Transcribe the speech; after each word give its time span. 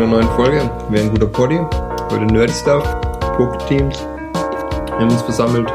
Einer 0.00 0.08
neuen 0.08 0.28
Folge. 0.28 0.70
Wir 0.88 1.02
ein 1.02 1.10
guter 1.10 1.26
Poddy. 1.26 1.60
Heute 2.10 2.24
Nerdy 2.24 2.54
Stuff, 2.54 2.82
Poke-Teams. 3.36 3.98
Wir 3.98 4.98
haben 4.98 5.10
uns 5.10 5.20
versammelt. 5.20 5.70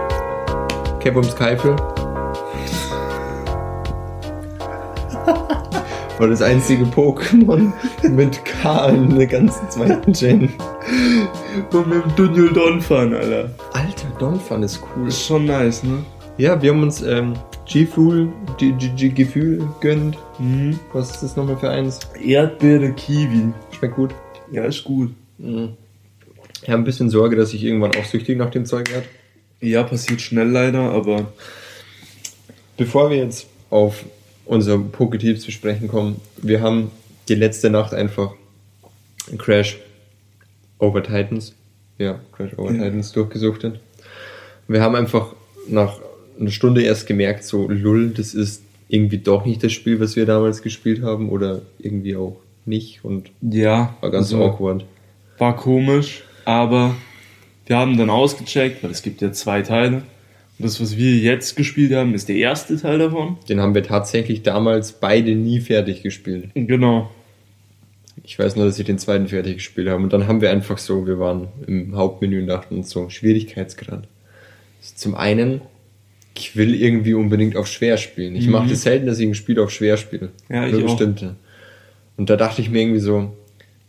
Kebums 0.99 1.35
Keifel. 1.35 1.75
War 6.17 6.27
das 6.27 6.41
einzige 6.41 6.85
Pokémon 6.85 7.71
mit 8.01 8.43
K 8.45 8.87
in 8.87 9.15
der 9.15 9.27
ganzen 9.27 9.69
zweiten 9.69 10.11
Gen. 10.11 10.51
Und 11.71 11.87
mit 11.87 12.03
dem 12.03 12.15
Dunjul 12.15 12.51
Donphan, 12.51 13.13
Alter. 13.13 13.51
Alter, 13.73 14.07
Donphan 14.17 14.63
ist 14.63 14.81
cool. 14.97 15.07
Ist 15.07 15.23
schon 15.23 15.45
nice, 15.45 15.83
ne? 15.83 16.03
Ja, 16.37 16.59
wir 16.59 16.71
haben 16.71 16.81
uns 16.81 17.03
ähm, 17.03 17.33
G-Fuel, 17.65 18.29
G-Gefühl 18.57 19.69
gönnt. 19.81 20.17
Mhm. 20.39 20.79
Was 20.93 21.11
ist 21.11 21.21
das 21.21 21.35
nochmal 21.35 21.57
für 21.57 21.69
eins? 21.69 21.99
Erdbeere 22.19 22.91
Kiwi. 22.93 23.53
Schmeckt 23.71 23.95
gut. 23.95 24.15
Ja, 24.51 24.65
ist 24.65 24.83
gut. 24.83 25.11
Mhm. 25.37 25.73
Ich 26.61 26.69
habe 26.69 26.81
ein 26.81 26.85
bisschen 26.85 27.09
Sorge, 27.09 27.35
dass 27.35 27.53
ich 27.53 27.63
irgendwann 27.63 27.95
auch 27.95 28.05
süchtig 28.05 28.37
nach 28.37 28.49
dem 28.49 28.65
Zeug 28.65 28.91
werde. 28.91 29.07
Ja, 29.61 29.83
passiert 29.83 30.21
schnell 30.21 30.49
leider, 30.49 30.91
aber 30.91 31.27
Bevor 32.77 33.09
wir 33.09 33.17
jetzt 33.17 33.47
auf 33.69 34.03
unser 34.45 34.75
Pokétips 34.75 35.39
zu 35.39 35.51
sprechen 35.51 35.87
kommen, 35.87 36.19
wir 36.41 36.61
haben 36.61 36.91
die 37.29 37.35
letzte 37.35 37.69
Nacht 37.69 37.93
einfach 37.93 38.33
Crash 39.37 39.77
Over 40.77 41.01
Titans, 41.01 41.53
ja, 41.97 42.19
Crash 42.33 42.57
Over 42.57 42.73
Ja. 42.73 42.83
Titans 42.83 43.13
durchgesuchtet. 43.13 43.79
Wir 44.67 44.81
haben 44.81 44.95
einfach 44.95 45.33
nach 45.69 45.99
einer 46.37 46.51
Stunde 46.51 46.83
erst 46.83 47.07
gemerkt, 47.07 47.45
so, 47.45 47.69
lull, 47.69 48.09
das 48.09 48.33
ist 48.33 48.61
irgendwie 48.89 49.19
doch 49.19 49.45
nicht 49.45 49.63
das 49.63 49.71
Spiel, 49.71 49.99
was 50.01 50.17
wir 50.17 50.25
damals 50.25 50.61
gespielt 50.61 51.01
haben 51.01 51.29
oder 51.29 51.61
irgendwie 51.79 52.17
auch 52.17 52.35
nicht 52.65 53.03
und 53.03 53.31
ja, 53.41 53.95
war 54.01 54.11
ganz 54.11 54.33
also, 54.33 54.43
awkward. 54.43 54.85
war 55.37 55.55
komisch, 55.55 56.23
aber 56.45 56.95
wir 57.65 57.77
haben 57.77 57.97
dann 57.97 58.09
ausgecheckt, 58.09 58.83
weil 58.83 58.91
es 58.91 59.01
gibt 59.01 59.21
ja 59.21 59.31
zwei 59.31 59.61
Teile. 59.61 59.97
Und 60.57 60.63
das, 60.65 60.79
was 60.79 60.95
wir 60.95 61.17
jetzt 61.17 61.57
gespielt 61.57 61.91
haben, 61.93 62.13
ist 62.13 62.29
der 62.29 62.37
erste 62.37 62.77
Teil 62.79 62.99
davon. 62.99 63.37
Den 63.49 63.59
haben 63.59 63.75
wir 63.75 63.83
tatsächlich 63.83 64.41
damals 64.43 64.93
beide 64.93 65.35
nie 65.35 65.59
fertig 65.59 66.01
gespielt. 66.01 66.49
Genau. 66.53 67.11
Ich 68.23 68.39
weiß 68.39 68.55
nur, 68.55 68.65
dass 68.65 68.79
ich 68.79 68.85
den 68.85 68.97
zweiten 68.97 69.27
fertig 69.27 69.55
gespielt 69.55 69.89
habe. 69.89 70.01
Und 70.01 70.13
dann 70.13 70.27
haben 70.27 70.39
wir 70.41 70.51
einfach 70.51 70.77
so, 70.77 71.05
wir 71.05 71.19
waren 71.19 71.49
im 71.67 71.95
Hauptmenü 71.95 72.39
und 72.41 72.47
dachten 72.47 72.77
uns 72.77 72.89
so, 72.89 73.09
Schwierigkeitsgrad. 73.09 74.07
Zum 74.95 75.15
einen, 75.15 75.61
ich 76.37 76.55
will 76.55 76.73
irgendwie 76.73 77.13
unbedingt 77.15 77.57
auf 77.57 77.67
schwer 77.67 77.97
spielen. 77.97 78.35
Ich 78.35 78.45
Mhm. 78.45 78.53
mache 78.53 78.69
das 78.69 78.83
selten, 78.83 79.07
dass 79.07 79.19
ich 79.19 79.27
ein 79.27 79.35
Spiel 79.35 79.59
auf 79.59 79.71
schwer 79.71 79.97
spiele. 79.97 80.29
Ja, 80.49 80.65
ich 80.67 80.73
Nur 80.73 80.89
auch. 80.91 80.99
Und 82.17 82.29
da 82.29 82.35
dachte 82.35 82.61
ich 82.61 82.69
mir 82.69 82.81
irgendwie 82.81 82.99
so, 82.99 83.33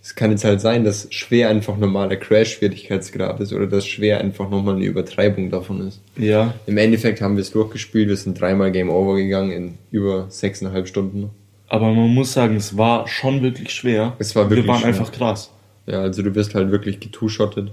es 0.02 0.14
kann 0.14 0.30
jetzt 0.30 0.44
halt 0.44 0.60
sein, 0.60 0.84
dass 0.84 1.08
schwer 1.12 1.48
einfach 1.48 1.76
normaler 1.76 2.16
Crash-Schwierigkeitsgrad 2.16 3.40
ist 3.40 3.52
oder 3.52 3.66
dass 3.66 3.86
schwer 3.86 4.20
einfach 4.20 4.48
nochmal 4.50 4.76
eine 4.76 4.84
Übertreibung 4.84 5.50
davon 5.50 5.86
ist. 5.88 6.00
Ja, 6.16 6.54
Im 6.66 6.76
Endeffekt 6.78 7.20
haben 7.20 7.36
wir 7.36 7.40
es 7.42 7.50
durchgespielt, 7.50 8.08
wir 8.08 8.16
sind 8.16 8.40
dreimal 8.40 8.70
Game 8.72 8.88
Over 8.90 9.16
gegangen 9.16 9.50
in 9.52 9.74
über 9.90 10.26
sechseinhalb 10.28 10.86
Stunden. 10.88 11.30
aber 11.68 11.92
man 11.92 12.14
muss 12.14 12.32
sagen, 12.32 12.54
es 12.56 12.76
war 12.76 13.08
schon 13.08 13.42
wirklich 13.42 13.70
schwer. 13.72 14.14
Es 14.20 14.36
war 14.36 14.44
wirklich 14.48 14.64
Wir 14.66 14.68
waren 14.72 14.78
schwer. 14.80 14.88
einfach 14.88 15.10
krass. 15.10 15.50
Ja, 15.86 16.00
also 16.00 16.22
du 16.22 16.34
wirst 16.36 16.54
halt 16.54 16.70
wirklich 16.70 17.00
getu-shottet 17.00 17.72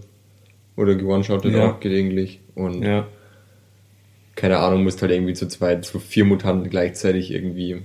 oder 0.75 0.95
geone-shottet 0.95 1.53
Ja. 1.53 1.71
auch 1.71 1.79
gelegentlich 1.79 2.39
und 2.55 2.81
Ja. 2.83 3.05
keine 4.35 4.57
Ahnung, 4.57 4.83
musst 4.83 5.01
halt 5.03 5.11
irgendwie 5.11 5.33
zu 5.33 5.47
zweit, 5.47 5.85
zu 5.85 5.99
vier 5.99 6.25
Mutanten 6.25 6.69
gleichzeitig 6.71 7.29
irgendwie 7.31 7.83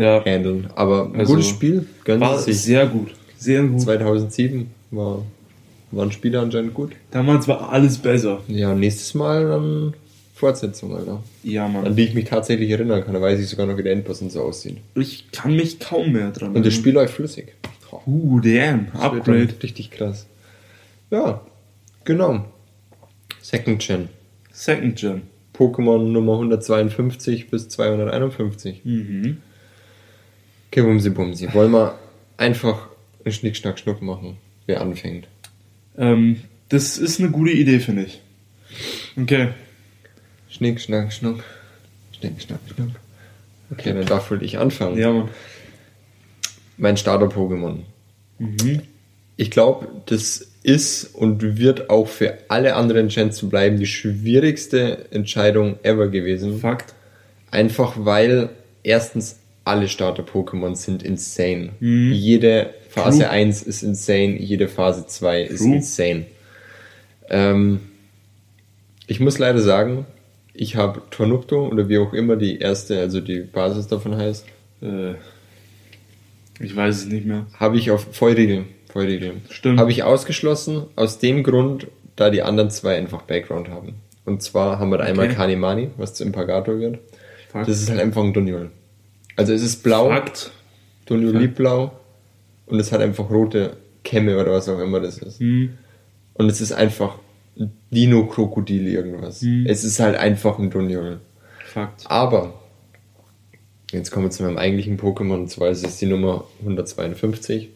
Ja. 0.00 0.24
handeln. 0.24 0.68
Aber 0.74 1.06
ein 1.06 1.20
Also, 1.20 1.34
gutes 1.34 1.48
Spiel, 1.48 1.86
gönnen 2.04 2.20
War 2.20 2.38
sich. 2.38 2.60
sehr 2.60 2.86
gut. 2.86 3.08
Sehr 3.38 3.62
gut. 3.64 3.80
2007 3.80 4.70
war, 4.90 5.22
waren 5.92 6.10
Spiele 6.12 6.40
anscheinend 6.40 6.74
gut. 6.74 6.92
Damals 7.10 7.46
war 7.48 7.72
alles 7.72 7.98
besser. 7.98 8.40
Ja, 8.48 8.74
nächstes 8.74 9.14
Mal 9.14 9.46
dann 9.48 9.94
Fortsetzung, 10.34 10.94
Alter. 10.96 11.22
Ja, 11.42 11.66
An 11.66 11.72
Mann. 11.72 11.96
die 11.96 12.04
ich 12.04 12.14
mich 12.14 12.24
tatsächlich 12.26 12.70
erinnern 12.70 13.04
kann, 13.04 13.14
da 13.14 13.20
weiß 13.20 13.40
ich 13.40 13.48
sogar 13.48 13.66
noch, 13.66 13.76
wie 13.76 13.82
der 13.82 13.92
Endboss 13.92 14.22
und 14.22 14.30
so 14.32 14.42
aussieht. 14.42 14.76
Ich 14.94 15.30
kann 15.32 15.54
mich 15.56 15.78
kaum 15.80 16.12
mehr 16.12 16.30
dran 16.30 16.54
Und 16.54 16.64
das 16.66 16.74
Spiel 16.74 16.92
läuft 16.92 17.14
flüssig. 17.14 17.54
Uh, 18.06 18.38
damn. 18.40 18.88
Das 18.92 19.02
Upgrade. 19.02 19.48
Richtig 19.62 19.90
krass. 19.90 20.26
Ja, 21.10 21.40
genau. 22.04 22.44
Second 23.40 23.80
Gen. 23.84 24.08
Second 24.52 24.96
Gen. 24.96 25.22
Pokémon 25.56 25.98
Nummer 26.12 26.34
152 26.34 27.50
bis 27.50 27.68
251. 27.68 28.84
Mhm. 28.84 29.38
Okay, 30.70 30.82
Bumsi 30.82 31.10
Bumsi. 31.10 31.52
Wollen 31.54 31.72
wir 31.72 31.98
einfach 32.36 32.88
einen 33.24 33.32
Schnick, 33.32 33.56
Schnack, 33.56 33.78
Schnuck 33.78 34.02
machen, 34.02 34.36
wer 34.66 34.80
anfängt? 34.80 35.26
Ähm, 35.96 36.42
das 36.68 36.98
ist 36.98 37.18
eine 37.18 37.30
gute 37.30 37.52
Idee, 37.52 37.80
finde 37.80 38.04
ich. 38.04 38.20
Okay. 39.20 39.48
Schnick, 40.48 40.80
Schnack, 40.80 41.12
Schnuck. 41.12 41.42
Schnick, 42.18 42.40
Schnack, 42.40 42.60
Schnuck. 42.74 42.90
Okay, 43.70 43.92
dann 43.92 44.06
darf 44.06 44.30
wohl 44.30 44.42
ich 44.42 44.58
anfangen. 44.58 44.98
Ja, 44.98 45.12
Mann. 45.12 45.28
Mein 46.76 46.96
Starter-Pokémon. 46.96 47.80
Mhm. 48.38 48.82
Ich 49.36 49.50
glaube, 49.50 49.88
das 50.06 50.46
ist 50.62 51.14
und 51.14 51.58
wird 51.58 51.90
auch 51.90 52.08
für 52.08 52.38
alle 52.48 52.76
anderen 52.76 53.08
Gens 53.08 53.36
zu 53.36 53.48
bleiben 53.48 53.78
die 53.78 53.86
schwierigste 53.86 55.06
Entscheidung 55.10 55.78
ever 55.82 56.08
gewesen. 56.08 56.58
Fakt. 56.58 56.94
Einfach 57.50 57.94
weil 57.98 58.50
erstens 58.82 59.38
alle 59.68 59.88
Starter-Pokémon 59.88 60.74
sind 60.74 61.02
insane. 61.02 61.70
Mhm. 61.80 62.12
Jede 62.12 62.74
Phase 62.88 63.20
True. 63.20 63.30
1 63.30 63.62
ist 63.62 63.82
insane, 63.82 64.36
jede 64.38 64.66
Phase 64.68 65.06
2 65.06 65.42
ist 65.42 65.62
True. 65.62 65.76
insane. 65.76 66.26
Ähm, 67.30 67.80
ich 69.06 69.20
muss 69.20 69.38
leider 69.38 69.60
sagen, 69.60 70.06
ich 70.54 70.76
habe 70.76 71.02
Tornupto 71.10 71.68
oder 71.68 71.88
wie 71.88 71.98
auch 71.98 72.12
immer 72.12 72.36
die 72.36 72.58
erste, 72.58 72.98
also 72.98 73.20
die 73.20 73.40
Basis 73.40 73.86
davon 73.86 74.16
heißt, 74.16 74.46
Äh, 74.82 75.14
ich 76.60 76.74
weiß 76.74 76.96
es 76.96 77.06
nicht 77.06 77.26
mehr. 77.26 77.46
habe 77.54 77.76
ich 77.78 77.90
auf 77.90 78.06
Feurigel. 78.12 78.64
Feurigel. 78.92 79.34
Stimmt. 79.50 79.78
Habe 79.78 79.90
ich 79.92 80.02
ausgeschlossen, 80.02 80.84
aus 80.96 81.18
dem 81.18 81.42
Grund, 81.44 81.86
da 82.16 82.30
die 82.30 82.42
anderen 82.42 82.70
zwei 82.70 82.96
einfach 82.96 83.22
Background 83.22 83.68
haben. 83.68 83.94
Und 84.24 84.42
zwar 84.42 84.78
haben 84.78 84.90
wir 84.90 84.98
da 84.98 85.04
einmal 85.04 85.26
Okay. 85.26 85.34
Kanimani, 85.36 85.90
was 85.96 86.14
zu 86.14 86.24
Impagator 86.24 86.78
wird. 86.80 86.98
Fakt. 87.50 87.68
Das 87.68 87.80
ist 87.80 87.88
halt 87.90 88.00
einfach 88.00 88.22
ein 88.24 88.32
Doniol. 88.32 88.70
Also 89.38 89.52
es 89.52 89.62
ist 89.62 89.84
blau, 89.84 90.08
Fakt. 90.08 90.50
Doniol 91.06 91.30
Fakt. 91.32 91.42
liebt 91.42 91.54
blau 91.54 91.92
und 92.66 92.80
es 92.80 92.90
hat 92.90 93.00
einfach 93.00 93.30
rote 93.30 93.76
Kämme 94.02 94.36
oder 94.36 94.50
was 94.50 94.68
auch 94.68 94.80
immer 94.80 94.98
das 94.98 95.18
ist. 95.18 95.40
Mhm. 95.40 95.74
Und 96.34 96.50
es 96.50 96.60
ist 96.60 96.72
einfach 96.72 97.18
ein 97.56 97.72
Dino-Krokodil 97.92 98.88
irgendwas. 98.88 99.42
Mhm. 99.42 99.64
Es 99.66 99.84
ist 99.84 100.00
halt 100.00 100.16
einfach 100.16 100.58
ein 100.58 100.70
Doniol. 100.70 101.20
Fakt. 101.66 102.02
Aber, 102.06 102.54
jetzt 103.92 104.10
kommen 104.10 104.26
wir 104.26 104.30
zu 104.32 104.42
meinem 104.42 104.58
eigentlichen 104.58 104.98
Pokémon, 104.98 105.34
und 105.34 105.50
zwar 105.50 105.68
ist 105.68 105.86
es 105.86 105.98
die 105.98 106.06
Nummer 106.06 106.44
152, 106.60 107.68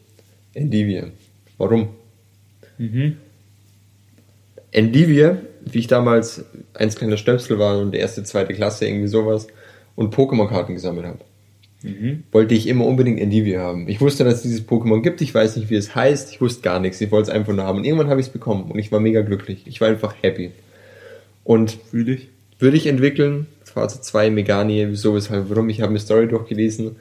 Endivie. 0.53 1.03
Warum? 1.57 1.89
Mhm. 2.77 3.17
Endivie, 4.71 5.37
wie 5.61 5.79
ich 5.79 5.87
damals 5.87 6.43
eins 6.73 6.97
kleiner 6.97 7.15
Stöpsel 7.15 7.57
war 7.57 7.77
und 7.79 7.93
die 7.93 7.99
erste, 7.99 8.23
zweite 8.23 8.53
Klasse, 8.53 8.85
irgendwie 8.85 9.07
sowas, 9.07 9.47
und 9.95 10.13
Pokémon-Karten 10.13 10.73
gesammelt 10.73 11.05
habe, 11.05 11.19
Mhm. 11.83 12.23
wollte 12.31 12.53
ich 12.55 12.67
immer 12.67 12.85
unbedingt 12.85 13.19
Endivie 13.19 13.57
haben. 13.57 13.87
Ich 13.89 13.99
wusste, 14.01 14.23
dass 14.23 14.35
es 14.35 14.41
dieses 14.43 14.65
Pokémon 14.67 15.01
gibt, 15.01 15.21
ich 15.21 15.33
weiß 15.35 15.57
nicht, 15.57 15.69
wie 15.69 15.75
es 15.75 15.93
heißt, 15.93 16.31
ich 16.31 16.39
wusste 16.41 16.61
gar 16.61 16.79
nichts, 16.79 17.01
ich 17.01 17.11
wollte 17.11 17.29
es 17.29 17.35
einfach 17.35 17.53
nur 17.53 17.65
haben. 17.65 17.79
Und 17.79 17.85
irgendwann 17.85 18.09
habe 18.09 18.21
ich 18.21 18.27
es 18.27 18.33
bekommen 18.33 18.71
und 18.71 18.79
ich 18.79 18.91
war 18.91 18.99
mega 19.01 19.21
glücklich. 19.21 19.63
Ich 19.65 19.81
war 19.81 19.89
einfach 19.89 20.15
happy. 20.21 20.51
Und 21.43 21.77
Fühl 21.91 22.07
ich. 22.09 22.29
würde 22.59 22.77
ich 22.77 22.87
entwickeln, 22.87 23.47
Phase 23.65 23.99
2, 24.01 24.29
Meganie, 24.29 24.87
wieso, 24.89 25.13
weshalb, 25.13 25.49
warum, 25.49 25.67
ich 25.69 25.81
habe 25.81 25.89
eine 25.89 25.99
Story 25.99 26.27
durchgelesen. 26.27 26.95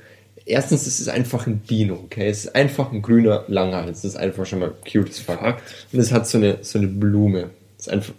Erstens, 0.45 0.87
es 0.89 0.99
ist 0.99 1.09
einfach 1.09 1.47
ein 1.47 1.63
Dino, 1.71 1.95
okay? 1.95 2.29
Es 2.29 2.47
ist 2.47 2.57
einfach 2.57 2.91
ein 2.91 3.03
grüner 3.03 3.45
Langhals. 3.47 4.03
Das 4.03 4.13
ist 4.15 4.17
einfach 4.17 4.45
schon 4.47 4.59
mal 4.59 4.73
cute 4.91 5.11
as 5.11 5.21
fuck. 5.21 5.39
Fakt. 5.39 5.63
Und 5.93 6.01
es 6.01 6.11
hat 6.11 6.27
so 6.27 6.39
eine, 6.39 6.59
so 6.63 6.79
eine 6.81 6.89
Blume. 6.89 7.51
Das 7.77 7.87
ist 7.87 7.93
einfach 7.93 8.15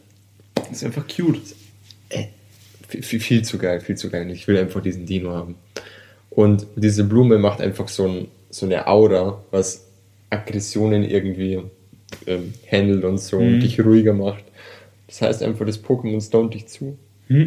Ist 0.72 0.86
einfach 0.86 1.06
cute. 1.08 1.42
äh, 2.10 2.26
viel, 2.88 3.04
viel, 3.04 3.20
viel 3.20 3.42
zu 3.42 3.58
geil, 3.58 3.82
viel 3.82 3.98
zu 3.98 4.10
geil. 4.10 4.30
Ich 4.32 4.48
will 4.48 4.58
einfach 4.58 4.82
diesen 4.82 5.06
Dino 5.06 5.32
haben. 5.32 5.56
Und 6.36 6.66
diese 6.76 7.04
Blume 7.04 7.38
macht 7.38 7.62
einfach 7.62 7.88
so, 7.88 8.08
ein, 8.08 8.28
so 8.50 8.66
eine 8.66 8.88
Aura, 8.88 9.44
was 9.52 9.86
Aggressionen 10.30 11.04
irgendwie 11.04 11.62
ähm, 12.26 12.54
handelt 12.72 13.04
und 13.04 13.20
so 13.20 13.38
und 13.38 13.60
dich 13.60 13.80
ruhiger 13.84 14.14
macht. 14.14 14.44
Das 15.08 15.22
heißt 15.22 15.44
einfach, 15.44 15.66
das 15.66 15.84
Pokémon 15.84 16.22
stoned 16.22 16.54
dich 16.54 16.68
zu. 16.68 16.98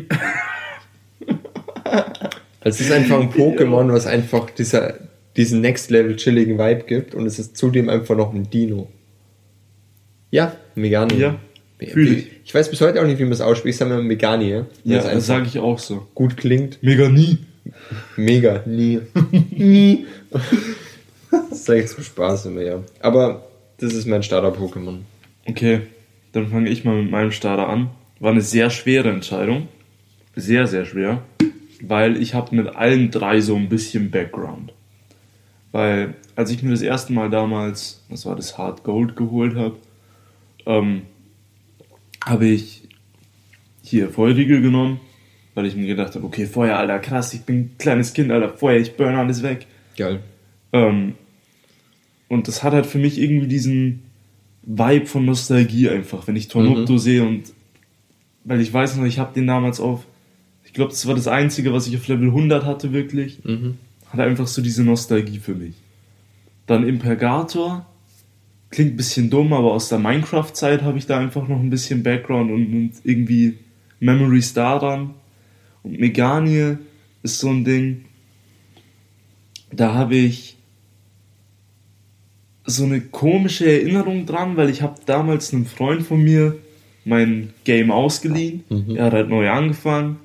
Es 2.60 2.80
ist 2.80 2.90
einfach 2.90 3.20
ein 3.20 3.30
Pokémon, 3.30 3.92
was 3.92 4.08
einfach 4.08 4.50
dieser, 4.50 4.94
diesen 5.36 5.60
Next 5.60 5.88
Level 5.92 6.16
chilligen 6.16 6.58
Vibe 6.58 6.82
gibt 6.84 7.14
und 7.14 7.24
es 7.24 7.38
ist 7.38 7.56
zudem 7.56 7.88
einfach 7.88 8.16
noch 8.16 8.34
ein 8.34 8.50
Dino. 8.50 8.88
Ja, 10.32 10.56
Meganie. 10.74 11.16
Ja, 11.16 11.38
ich. 11.78 11.94
Ich 12.44 12.52
weiß 12.52 12.68
bis 12.68 12.80
heute 12.80 13.00
auch 13.00 13.06
nicht, 13.06 13.20
wie 13.20 13.22
man 13.22 13.32
es 13.32 13.40
ausspricht. 13.40 13.74
Ich 13.74 13.76
sage 13.76 13.94
mal 13.94 14.02
Meganie. 14.02 14.64
weil 14.84 14.96
Ja, 14.96 15.02
das 15.02 15.26
sage 15.26 15.46
ich 15.46 15.60
auch 15.60 15.78
so. 15.78 16.08
gut 16.16 16.36
klingt. 16.36 16.82
Mega 16.82 17.08
nie. 17.08 17.38
Mega. 18.16 18.62
Nie. 18.66 19.00
Nie. 19.50 20.06
Das 21.50 21.60
ist 21.60 21.68
echt 21.68 21.88
zum 21.90 22.04
Spaß 22.04 22.46
immer, 22.46 22.62
ja. 22.62 22.82
Aber 23.00 23.46
das 23.78 23.92
ist 23.92 24.06
mein 24.06 24.22
Starter-Pokémon. 24.22 25.00
Okay, 25.44 25.82
dann 26.32 26.48
fange 26.48 26.70
ich 26.70 26.84
mal 26.84 27.02
mit 27.02 27.10
meinem 27.10 27.32
Starter 27.32 27.68
an. 27.68 27.90
War 28.20 28.30
eine 28.30 28.40
sehr 28.40 28.70
schwere 28.70 29.10
Entscheidung. 29.10 29.68
Sehr, 30.34 30.66
sehr 30.66 30.86
schwer. 30.86 31.22
Weil 31.82 32.20
ich 32.22 32.34
habe 32.34 32.54
mit 32.54 32.74
allen 32.74 33.10
drei 33.10 33.40
so 33.40 33.56
ein 33.56 33.68
bisschen 33.68 34.10
Background. 34.10 34.72
Weil 35.72 36.14
als 36.36 36.50
ich 36.50 36.62
mir 36.62 36.70
das 36.70 36.82
erste 36.82 37.12
Mal 37.12 37.28
damals, 37.28 38.02
was 38.08 38.24
war 38.24 38.36
das, 38.36 38.56
Hard 38.56 38.82
Gold 38.82 39.16
geholt 39.16 39.56
habe, 39.56 39.76
ähm, 40.64 41.02
habe 42.24 42.46
ich 42.46 42.88
hier 43.82 44.08
Feuerriegel 44.08 44.62
genommen, 44.62 45.00
weil 45.56 45.66
ich 45.66 45.74
mir 45.74 45.86
gedacht 45.86 46.14
habe, 46.14 46.24
okay, 46.24 46.46
Feuer, 46.46 46.76
Alter, 46.76 46.98
krass, 47.00 47.32
ich 47.34 47.40
bin 47.40 47.56
ein 47.56 47.70
kleines 47.78 48.12
Kind, 48.12 48.30
Alter, 48.30 48.50
Feuer, 48.50 48.78
ich 48.78 48.96
burn 48.96 49.16
alles 49.16 49.42
weg. 49.42 49.66
Geil. 49.96 50.20
Ähm, 50.72 51.14
und 52.28 52.46
das 52.46 52.62
hat 52.62 52.72
halt 52.74 52.86
für 52.86 52.98
mich 52.98 53.18
irgendwie 53.18 53.46
diesen 53.48 54.02
Vibe 54.62 55.06
von 55.06 55.24
Nostalgie 55.24 55.88
einfach, 55.88 56.26
wenn 56.26 56.36
ich 56.36 56.48
Tornupto 56.48 56.92
Mhm. 56.94 56.98
sehe 56.98 57.22
und 57.24 57.44
weil 58.44 58.60
ich 58.60 58.72
weiß 58.72 58.96
noch, 58.96 59.04
ich 59.04 59.18
habe 59.18 59.32
den 59.34 59.46
damals 59.46 59.80
auf, 59.80 60.04
ich 60.64 60.72
glaube, 60.72 60.90
das 60.90 61.06
war 61.06 61.14
das 61.14 61.26
Einzige, 61.26 61.72
was 61.72 61.86
ich 61.88 61.96
auf 61.96 62.06
Level 62.06 62.28
100 62.28 62.64
hatte 62.64 62.92
wirklich, 62.92 63.42
Mhm. 63.44 63.78
hat 64.12 64.20
einfach 64.20 64.46
so 64.46 64.60
diese 64.62 64.84
Nostalgie 64.84 65.38
für 65.38 65.54
mich. 65.54 65.74
Dann 66.66 66.86
Impergator, 66.86 67.86
klingt 68.70 68.92
ein 68.94 68.96
bisschen 68.96 69.30
dumm, 69.30 69.52
aber 69.52 69.72
aus 69.72 69.88
der 69.88 69.98
Minecraft-Zeit 70.00 70.82
habe 70.82 70.98
ich 70.98 71.06
da 71.06 71.18
einfach 71.18 71.48
noch 71.48 71.60
ein 71.60 71.70
bisschen 71.70 72.02
Background 72.02 72.50
und, 72.50 72.66
und 72.74 72.90
irgendwie 73.04 73.54
Memories 74.00 74.52
daran. 74.52 75.14
Und 75.86 76.00
Meganie 76.00 76.78
ist 77.22 77.38
so 77.38 77.48
ein 77.48 77.64
Ding, 77.64 78.06
da 79.70 79.94
habe 79.94 80.16
ich 80.16 80.56
so 82.64 82.84
eine 82.84 83.00
komische 83.00 83.70
Erinnerung 83.70 84.26
dran, 84.26 84.56
weil 84.56 84.68
ich 84.68 84.82
habe 84.82 84.96
damals 85.06 85.54
einem 85.54 85.64
Freund 85.64 86.02
von 86.02 86.20
mir 86.20 86.56
mein 87.04 87.50
Game 87.62 87.92
ausgeliehen. 87.92 88.64
Mhm. 88.68 88.96
Er 88.96 89.04
hat 89.04 89.12
halt 89.12 89.28
neu 89.28 89.48
angefangen 89.48 90.16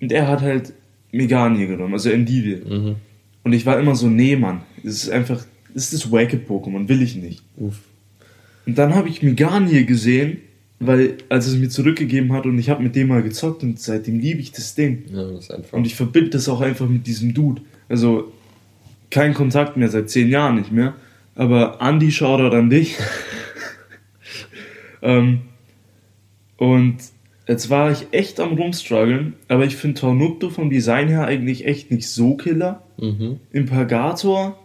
und 0.00 0.10
er 0.10 0.26
hat 0.26 0.42
halt 0.42 0.72
Meganie 1.12 1.68
genommen, 1.68 1.92
also 1.92 2.10
Endivie. 2.10 2.56
Mhm. 2.68 2.96
Und 3.44 3.52
ich 3.52 3.64
war 3.66 3.78
immer 3.78 3.94
so, 3.94 4.08
nee, 4.08 4.34
Mann, 4.34 4.62
es 4.82 5.04
ist 5.04 5.10
einfach, 5.10 5.46
es 5.76 5.92
ist 5.92 5.92
das 5.92 6.10
Wacket-Pokémon, 6.12 6.88
will 6.88 7.02
ich 7.02 7.14
nicht. 7.14 7.44
Uff. 7.56 7.78
Und 8.66 8.78
dann 8.78 8.96
habe 8.96 9.08
ich 9.08 9.22
Meganie 9.22 9.86
gesehen, 9.86 10.38
weil, 10.86 11.18
als 11.28 11.46
es 11.46 11.56
mir 11.56 11.68
zurückgegeben 11.68 12.32
hat 12.32 12.46
und 12.46 12.58
ich 12.58 12.70
habe 12.70 12.82
mit 12.82 12.96
dem 12.96 13.08
mal 13.08 13.22
gezockt 13.22 13.62
und 13.62 13.78
seitdem 13.78 14.18
liebe 14.18 14.40
ich 14.40 14.52
das 14.52 14.74
Ding. 14.74 15.04
Ja, 15.12 15.24
das 15.30 15.44
ist 15.44 15.50
einfach. 15.50 15.72
Und 15.76 15.86
ich 15.86 15.94
verbinde 15.94 16.30
das 16.30 16.48
auch 16.48 16.60
einfach 16.60 16.88
mit 16.88 17.06
diesem 17.06 17.34
Dude. 17.34 17.62
Also, 17.88 18.32
kein 19.10 19.34
Kontakt 19.34 19.76
mehr, 19.76 19.88
seit 19.88 20.10
zehn 20.10 20.28
Jahren 20.28 20.56
nicht 20.56 20.72
mehr. 20.72 20.94
Aber 21.34 21.78
Andy, 21.80 22.10
Shoutout 22.10 22.56
an 22.56 22.70
dich. 22.70 22.96
ähm, 25.02 25.42
und 26.56 26.96
jetzt 27.46 27.70
war 27.70 27.90
ich 27.90 28.06
echt 28.12 28.40
am 28.40 28.54
rumstruggeln, 28.54 29.34
aber 29.48 29.64
ich 29.64 29.76
finde 29.76 30.00
Tornupto 30.00 30.50
vom 30.50 30.70
Design 30.70 31.08
her 31.08 31.26
eigentlich 31.26 31.66
echt 31.66 31.90
nicht 31.90 32.08
so 32.08 32.36
killer. 32.36 32.82
mhm. 32.98 33.40
Impagator 33.52 34.58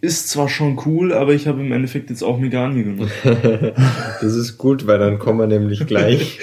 ist 0.00 0.28
zwar 0.30 0.48
schon 0.48 0.78
cool, 0.86 1.12
aber 1.12 1.32
ich 1.34 1.46
habe 1.46 1.60
im 1.60 1.72
Endeffekt 1.72 2.10
jetzt 2.10 2.22
auch 2.22 2.38
Meganie 2.38 2.84
genommen. 2.84 3.10
Das 4.20 4.34
ist 4.34 4.58
gut, 4.58 4.86
weil 4.86 4.98
dann 4.98 5.18
kommen 5.18 5.38
wir 5.38 5.46
nämlich 5.46 5.86
gleich. 5.86 6.38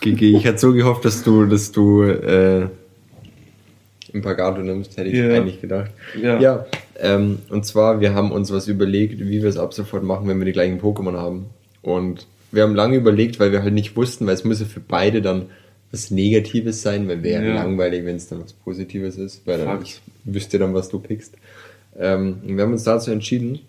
GG. 0.00 0.36
Ich 0.36 0.46
hatte 0.46 0.58
so 0.58 0.72
gehofft, 0.72 1.04
dass 1.04 1.22
du, 1.22 1.46
dass 1.46 1.72
du 1.72 2.02
äh, 2.02 2.66
Impagato 4.12 4.60
nimmst, 4.62 4.96
hätte 4.96 5.08
ich 5.10 5.16
Ja. 5.16 5.28
eigentlich 5.34 5.60
gedacht. 5.60 5.90
Ja. 6.20 6.38
Ja, 6.40 6.66
ähm, 7.00 7.38
und 7.50 7.64
zwar, 7.66 8.00
wir 8.00 8.14
haben 8.14 8.30
uns 8.30 8.52
was 8.52 8.68
überlegt, 8.68 9.18
wie 9.18 9.42
wir 9.42 9.48
es 9.48 9.56
ab 9.56 9.74
sofort 9.74 10.04
machen, 10.04 10.28
wenn 10.28 10.38
wir 10.38 10.44
die 10.44 10.52
gleichen 10.52 10.80
Pokémon 10.80 11.16
haben. 11.16 11.46
Und 11.82 12.26
wir 12.52 12.62
haben 12.62 12.74
lange 12.74 12.96
überlegt, 12.96 13.40
weil 13.40 13.50
wir 13.52 13.62
halt 13.62 13.74
nicht 13.74 13.96
wussten, 13.96 14.26
weil 14.26 14.34
es 14.34 14.44
muss 14.44 14.60
ja 14.60 14.66
für 14.66 14.80
beide 14.80 15.20
dann 15.22 15.46
was 15.90 16.10
Negatives 16.10 16.82
sein, 16.82 17.08
weil 17.08 17.22
wäre 17.22 17.46
Ja. 17.46 17.54
langweilig, 17.54 18.04
wenn 18.04 18.16
es 18.16 18.28
dann 18.28 18.42
was 18.42 18.52
Positives 18.52 19.16
ist, 19.16 19.46
weil 19.46 19.58
dann 19.58 19.82
ich 19.82 20.00
wüsste 20.24 20.58
dann, 20.58 20.74
was 20.74 20.88
du 20.88 20.98
pickst. 20.98 21.34
Ähm, 21.98 22.38
wir 22.44 22.62
haben 22.64 22.72
uns 22.72 22.84
dazu 22.84 23.10
entschieden, 23.10 23.60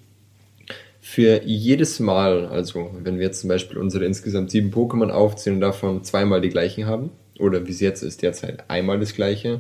für 1.02 1.44
jedes 1.44 2.00
Mal, 2.00 2.48
also 2.48 2.90
wenn 3.04 3.18
wir 3.20 3.26
jetzt 3.28 3.42
zum 3.42 3.50
Beispiel 3.50 3.78
unsere 3.78 4.06
insgesamt 4.06 4.50
sieben 4.52 4.72
Pokémon 4.72 5.10
aufzählen 5.10 5.58
und 5.58 5.62
davon 5.62 6.04
zweimal 6.04 6.42
die 6.42 6.50
gleichen 6.50 6.88
haben, 6.88 7.12
oder 7.38 7.68
wie 7.68 7.72
es 7.72 7.80
jetzt 7.82 8.02
ist, 8.02 8.22
derzeit 8.22 8.64
einmal 8.70 9.00
das 9.00 9.14
gleiche, 9.14 9.60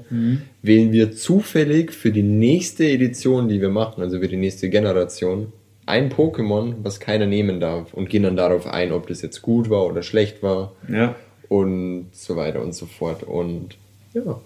wählen 0.62 0.92
wir 0.94 1.12
zufällig 1.12 1.92
für 1.92 2.12
die 2.12 2.24
nächste 2.24 2.86
Edition, 2.88 3.48
die 3.50 3.60
wir 3.62 3.70
machen, 3.70 4.02
also 4.02 4.20
für 4.20 4.28
die 4.30 4.38
nächste 4.38 4.70
Generation, 4.70 5.52
ein 5.86 6.10
Pokémon, 6.10 6.76
was 6.84 7.00
keiner 7.00 7.28
nehmen 7.28 7.60
darf 7.60 7.94
und 7.94 8.10
gehen 8.10 8.24
dann 8.24 8.38
darauf 8.38 8.66
ein, 8.66 8.92
ob 8.92 9.08
das 9.08 9.22
jetzt 9.22 9.42
gut 9.44 9.70
war 9.70 9.86
oder 9.86 10.02
schlecht 10.02 10.42
war 10.42 10.72
Ja. 10.90 11.16
und 11.48 12.08
so 12.14 12.36
weiter 12.38 12.62
und 12.64 12.74
so 12.74 12.88
fort. 12.88 13.22
Und 13.24 13.76
ja, 14.14 14.40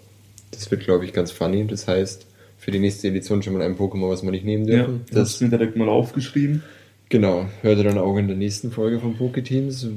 das 0.51 0.69
wird, 0.69 0.81
glaube 0.83 1.05
ich, 1.05 1.13
ganz 1.13 1.31
funny. 1.31 1.65
Das 1.65 1.87
heißt, 1.87 2.25
für 2.69 2.73
die 2.73 2.79
nächste 2.79 3.07
Edition 3.07 3.41
schon 3.41 3.53
mal 3.53 3.63
ein 3.63 3.75
Pokémon, 3.75 4.09
was 4.11 4.21
wir 4.21 4.29
nicht 4.29 4.45
nehmen 4.45 4.67
Ja, 4.67 4.77
dürfen. 4.77 5.01
das 5.09 5.19
hast 5.21 5.33
das 5.35 5.41
mir 5.41 5.49
direkt 5.49 5.75
mal 5.75 5.89
aufgeschrieben. 5.89 6.61
Genau, 7.09 7.47
hört 7.63 7.79
ihr 7.79 7.83
dann 7.83 7.97
auch 7.97 8.15
in 8.17 8.27
der 8.27 8.37
nächsten 8.37 8.69
Folge 8.71 8.99
von 8.99 9.15
Poketeams, 9.17 9.87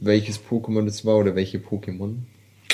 welches 0.00 0.40
Pokémon 0.42 0.84
das 0.84 1.04
war 1.04 1.18
oder 1.18 1.36
welche 1.36 1.58
Pokémon. 1.58 2.14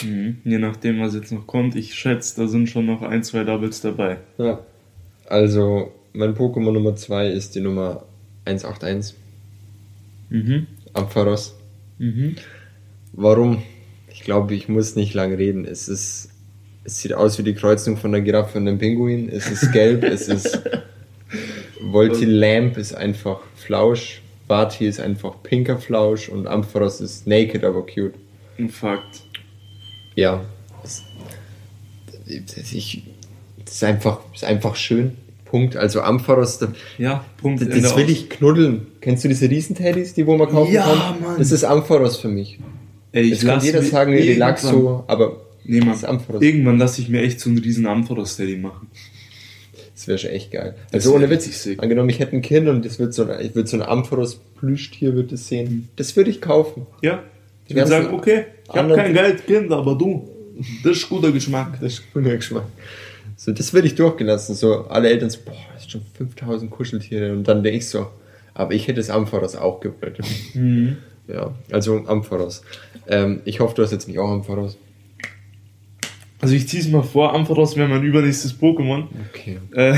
Mhm. 0.03 0.39
Je 0.45 0.57
nachdem, 0.59 1.01
was 1.01 1.15
jetzt 1.15 1.33
noch 1.33 1.47
kommt. 1.47 1.77
Ich 1.77 1.95
schätze, 1.95 2.41
da 2.41 2.49
sind 2.49 2.71
schon 2.71 2.87
noch 2.87 3.03
ein, 3.03 3.23
zwei 3.23 3.45
Doubles 3.45 3.83
dabei. 3.83 4.17
Ja. 4.39 4.61
Also, 5.27 5.93
mein 6.15 6.35
Pokémon 6.35 6.73
Nummer 6.73 6.97
2 6.97 7.29
ist 7.29 7.55
die 7.55 7.61
Nummer 7.61 8.05
181, 8.47 9.17
Mhm. 10.31 10.67
Ampharos. 10.95 11.55
Mhm. 11.99 12.37
Warum? 13.12 13.62
Ich 14.11 14.23
glaube, 14.23 14.55
ich 14.55 14.69
muss 14.71 14.97
nicht 14.97 15.12
lang 15.12 15.35
reden. 15.35 15.67
Es 15.67 15.87
ist, 15.89 16.30
es 16.85 16.99
sieht 17.01 17.13
aus 17.13 17.39
wie 17.39 17.43
die 17.43 17.55
Kreuzung 17.55 17.97
von 17.97 18.13
der 18.13 18.21
Giraffe 18.21 18.59
und 18.59 18.67
dem 18.67 18.79
Pinguin. 18.79 19.29
Es 19.29 19.51
ist 19.51 19.71
gelb, 19.73 20.03
es 20.05 20.29
ist 20.29 20.61
Voltilamp 21.83 22.77
ist 22.77 22.95
einfach 22.95 23.41
Flausch, 23.57 24.21
Vati 24.49 24.87
ist 24.87 25.01
einfach 25.01 25.43
pinker 25.43 25.79
Flausch 25.79 26.29
und 26.29 26.47
Ampharos 26.47 27.01
ist 27.01 27.27
naked, 27.27 27.65
aber 27.65 27.83
cute. 27.87 28.15
Ein 28.59 28.69
Fakt. 28.69 29.23
Ja. 30.17 30.43
Es, 30.83 31.03
ich, 32.73 33.03
das 33.65 33.75
ist 33.75 33.85
einfach, 33.85 34.21
ist 34.35 34.45
einfach 34.45 34.77
schön. 34.77 35.17
Punkt. 35.45 35.77
Also 35.77 36.01
Ampharos, 36.03 36.59
da- 36.59 36.73
Ja, 36.99 37.25
Punkt. 37.39 37.61
das, 37.63 37.83
das 37.83 37.97
will 37.97 38.09
ich 38.09 38.31
knuddeln. 38.31 38.87
Kennst 39.01 39.25
du 39.25 39.29
diese 39.29 39.49
Riesenteddys, 39.51 40.15
die 40.15 40.27
wo 40.27 40.37
man 40.37 40.49
kaufen 40.49 40.73
Ja, 40.73 40.85
kann? 40.85 41.21
Mann. 41.23 41.39
Das 41.39 41.51
ist 41.51 41.65
Ampharos 41.65 42.19
für 42.19 42.29
mich. 42.29 42.59
Ey, 43.13 43.25
Jetzt 43.31 43.41
kann 43.41 43.57
lass 43.57 43.65
jeder 43.65 43.83
sagen, 43.83 44.13
Relaxo, 44.13 45.05
aber 45.09 45.41
Nee, 45.64 45.81
das 45.81 46.02
Mann. 46.02 46.21
Irgendwann 46.43 46.79
lasse 46.79 47.00
ich 47.02 47.09
mir 47.09 47.23
echt 47.23 47.40
so 47.40 47.50
einen 47.50 47.59
riesen 47.59 47.87
Ampharos-Steady 47.87 48.57
machen. 48.57 48.88
Das 49.95 50.09
wäre 50.09 50.19
schon 50.19 50.31
echt 50.31 50.50
geil. 50.50 50.75
Das 50.93 51.05
Also 51.07 51.14
ohne 51.14 51.29
Witz, 51.29 51.69
angenommen, 51.79 52.09
ich 52.09 52.19
hätte 52.21 52.35
ein 52.35 52.43
Kind 52.43 52.69
und 52.69 52.85
das 52.87 52.99
wird 52.99 53.12
so, 53.12 53.25
ein- 53.25 53.45
ich 53.45 53.55
würde 53.55 53.69
so 53.69 53.76
ein 53.76 53.83
Ampharos-Plüschtier 53.83 55.14
wird 55.14 55.33
es 55.33 55.49
sehen. 55.49 55.88
Das 55.97 56.17
würde 56.17 56.31
ich 56.31 56.40
kaufen. 56.40 56.87
Ja. 57.02 57.23
Ich 57.67 57.75
würde 57.75 57.88
sagen, 57.88 58.14
okay, 58.14 58.45
ich 58.69 58.75
habe 58.76 58.95
kein 58.97 59.12
Geld, 59.14 59.47
Kind, 59.47 59.71
aber 59.73 59.95
du, 59.95 60.29
das 60.83 60.97
ist 60.99 61.09
guter 61.09 61.31
Geschmack. 61.33 61.79
Das 61.81 61.95
ist 61.95 62.12
guter 62.12 62.35
Geschmack. 62.37 62.64
So, 63.37 63.52
das 63.52 63.73
würde 63.73 63.87
ich 63.87 63.95
durchgelassen. 63.95 64.55
So, 64.55 64.87
alle 64.87 65.09
Eltern 65.09 65.31
so, 65.31 65.38
boah, 65.45 65.55
das 65.75 65.83
ist 65.85 65.90
schon 65.93 66.02
5000 66.17 66.71
Kuscheltiere. 66.71 67.33
Und 67.33 67.45
dann 67.45 67.62
denke 67.62 67.79
ich 67.79 67.88
so, 67.88 68.07
aber 68.55 68.73
ich 68.75 68.88
hätte 68.88 68.97
das 69.00 69.11
Ampharos 69.11 69.55
auch 69.57 69.81
gewollt. 69.81 70.19
Mhm. 70.55 70.97
Ja, 71.29 71.55
also 71.71 72.05
Ampharos. 72.07 72.62
Ähm, 73.07 73.40
ich 73.45 73.61
hoffe, 73.61 73.75
du 73.76 73.83
hast 73.83 73.93
jetzt 73.93 74.09
nicht 74.09 74.19
auch 74.19 74.31
Ampharos. 74.31 74.76
Also 76.40 76.54
ich 76.54 76.68
ziehe 76.68 76.82
es 76.82 76.88
mal 76.88 77.02
vor, 77.02 77.35
Ampharos 77.35 77.76
wäre 77.76 77.88
mein 77.88 78.02
übernächstes 78.02 78.59
Pokémon. 78.59 79.04
Okay. 79.28 79.59
Äh, 79.75 79.94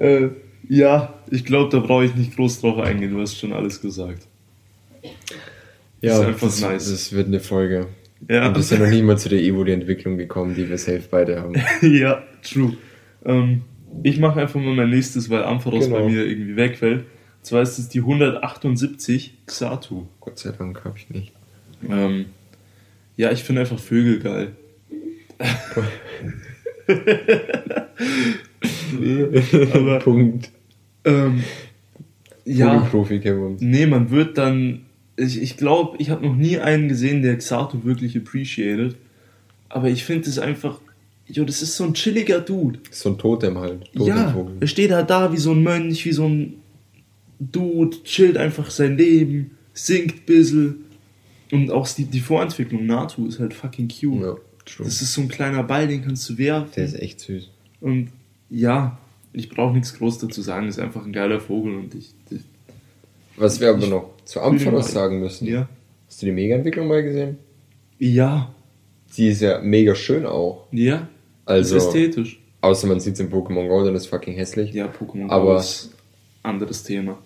äh, 0.24 0.28
ja, 0.68 1.14
ich 1.30 1.44
glaube, 1.44 1.70
da 1.70 1.78
brauche 1.84 2.04
ich 2.04 2.14
nicht 2.14 2.36
groß 2.36 2.60
drauf 2.60 2.78
eingehen, 2.78 3.12
du 3.12 3.20
hast 3.20 3.38
schon 3.38 3.52
alles 3.52 3.80
gesagt. 3.80 4.26
Ja, 6.00 6.14
ist 6.14 6.26
einfach 6.26 6.46
das, 6.46 6.60
nice. 6.60 6.90
das 6.90 7.12
wird 7.12 7.28
eine 7.28 7.40
Folge. 7.40 7.86
Ja, 8.28 8.48
Und 8.48 8.56
wir 8.56 8.62
sind 8.62 8.80
noch 8.82 8.90
nie 8.90 9.02
mal 9.02 9.18
zu 9.18 9.28
der 9.28 9.40
Evo-Entwicklung 9.40 10.16
gekommen, 10.18 10.54
die 10.54 10.68
wir 10.68 10.78
safe 10.78 11.02
beide 11.10 11.40
haben. 11.40 11.54
ja 11.82 12.22
true. 12.42 12.76
Ähm, 13.24 13.62
ich 14.02 14.18
mache 14.18 14.40
einfach 14.40 14.60
mal 14.60 14.74
mein 14.74 14.90
nächstes, 14.90 15.30
weil 15.30 15.42
Ampharos 15.44 15.86
Genau. 15.86 15.98
bei 16.00 16.08
mir 16.08 16.24
irgendwie 16.26 16.56
wegfällt. 16.56 17.00
Und 17.00 17.46
zwar 17.46 17.62
ist 17.62 17.78
es 17.78 17.88
die 17.88 18.00
178 18.00 19.38
Xatu. 19.46 20.06
Gott 20.20 20.38
sei 20.38 20.52
Dank 20.52 20.84
habe 20.84 20.98
ich 20.98 21.08
nicht. 21.10 21.32
Ähm, 21.88 22.26
ja, 23.20 23.30
ich 23.32 23.42
finde 23.44 23.60
einfach 23.60 23.78
Vögel 23.78 24.18
geil. 24.20 24.52
Aber- 29.74 29.98
Punkt. 30.00 30.50
Ähm, 31.04 31.42
ja, 32.44 32.80
Profi 32.90 33.20
Kevin. 33.20 33.56
nee, 33.60 33.86
man 33.86 34.10
wird 34.10 34.36
dann. 34.38 34.82
Ich, 35.16 35.40
ich 35.40 35.56
glaube, 35.56 35.96
ich 35.98 36.10
habe 36.10 36.24
noch 36.26 36.36
nie 36.36 36.58
einen 36.58 36.88
gesehen, 36.88 37.22
der 37.22 37.36
Xatu 37.36 37.84
wirklich 37.84 38.16
appreciated. 38.16 38.96
Aber 39.68 39.88
ich 39.88 40.04
finde 40.04 40.28
es 40.28 40.38
einfach. 40.38 40.80
jo, 41.26 41.44
das 41.44 41.62
ist 41.62 41.76
so 41.76 41.84
ein 41.84 41.94
chilliger 41.94 42.40
Dude. 42.40 42.80
So 42.90 43.10
ein 43.10 43.18
Totem 43.18 43.58
halt. 43.58 43.88
Ja, 43.92 44.16
Totemvogel. 44.32 44.56
er 44.60 44.66
steht 44.66 44.90
halt 44.92 45.10
da 45.10 45.32
wie 45.32 45.36
so 45.38 45.52
ein 45.52 45.62
Mönch, 45.62 46.04
wie 46.04 46.12
so 46.12 46.26
ein 46.26 46.54
Dude, 47.38 47.96
chillt 48.04 48.36
einfach 48.36 48.70
sein 48.70 48.98
Leben, 48.98 49.52
singt 49.72 50.14
ein 50.14 50.20
bisschen. 50.26 50.84
Und 51.52 51.70
auch 51.70 51.88
die, 51.88 52.04
die 52.04 52.20
Vorentwicklung 52.20 52.86
Natu 52.86 53.26
ist 53.26 53.38
halt 53.40 53.54
fucking 53.54 53.88
cute. 53.88 54.22
Ja, 54.22 54.34
true. 54.64 54.84
Das 54.86 55.02
ist 55.02 55.12
so 55.12 55.20
ein 55.22 55.28
kleiner 55.28 55.62
Ball, 55.64 55.88
den 55.88 56.02
kannst 56.04 56.28
du 56.28 56.38
werfen. 56.38 56.70
Der 56.76 56.84
ist 56.84 56.94
echt 56.94 57.20
süß. 57.20 57.48
Und 57.80 58.10
ja, 58.48 58.98
ich 59.32 59.48
brauche 59.48 59.72
nichts 59.74 59.94
groß 59.94 60.18
dazu 60.18 60.42
sagen, 60.42 60.68
ist 60.68 60.78
einfach 60.78 61.04
ein 61.04 61.12
geiler 61.12 61.40
Vogel 61.40 61.74
und 61.76 61.94
ich. 61.94 62.12
ich 62.30 62.40
Was 63.36 63.60
wir 63.60 63.70
aber 63.70 63.86
noch 63.86 64.10
zu 64.24 64.40
Ampharos 64.40 64.86
den 64.86 64.94
sagen 64.94 65.20
müssen. 65.20 65.46
ja. 65.46 65.68
Hast 66.08 66.22
du 66.22 66.26
die 66.26 66.32
Mega-Entwicklung 66.32 66.88
mal 66.88 67.02
gesehen? 67.04 67.38
Ja, 67.98 68.52
Die 69.16 69.28
ist 69.28 69.40
ja 69.42 69.60
mega 69.60 69.94
schön 69.94 70.26
auch. 70.26 70.66
ja. 70.72 71.08
Also, 71.46 71.76
ist 71.76 71.86
ästhetisch. 71.86 72.38
außer 72.60 72.86
man 72.86 73.00
sieht 73.00 73.14
es 73.14 73.20
in 73.20 73.28
Pokémon 73.30 73.66
Go, 73.66 73.84
dann 73.84 73.94
ist 73.96 74.06
fucking 74.06 74.34
hässlich. 74.34 74.72
Ja, 74.72 74.86
Pokémon 74.86 75.26
Go 75.26 75.32
Aber- 75.32 75.58
ist 75.58 75.90
anderes 76.44 76.84
Thema. 76.84 77.18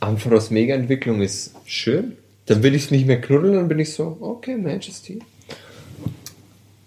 Ampharos 0.00 0.50
Mega-Entwicklung 0.50 1.20
ist 1.22 1.54
schön. 1.64 2.16
Dann 2.50 2.64
will 2.64 2.74
ich 2.74 2.86
es 2.86 2.90
nicht 2.90 3.06
mehr 3.06 3.20
knuddeln, 3.20 3.54
dann 3.54 3.68
bin 3.68 3.78
ich 3.78 3.92
so, 3.92 4.16
okay, 4.20 4.56
Majesty. 4.56 5.20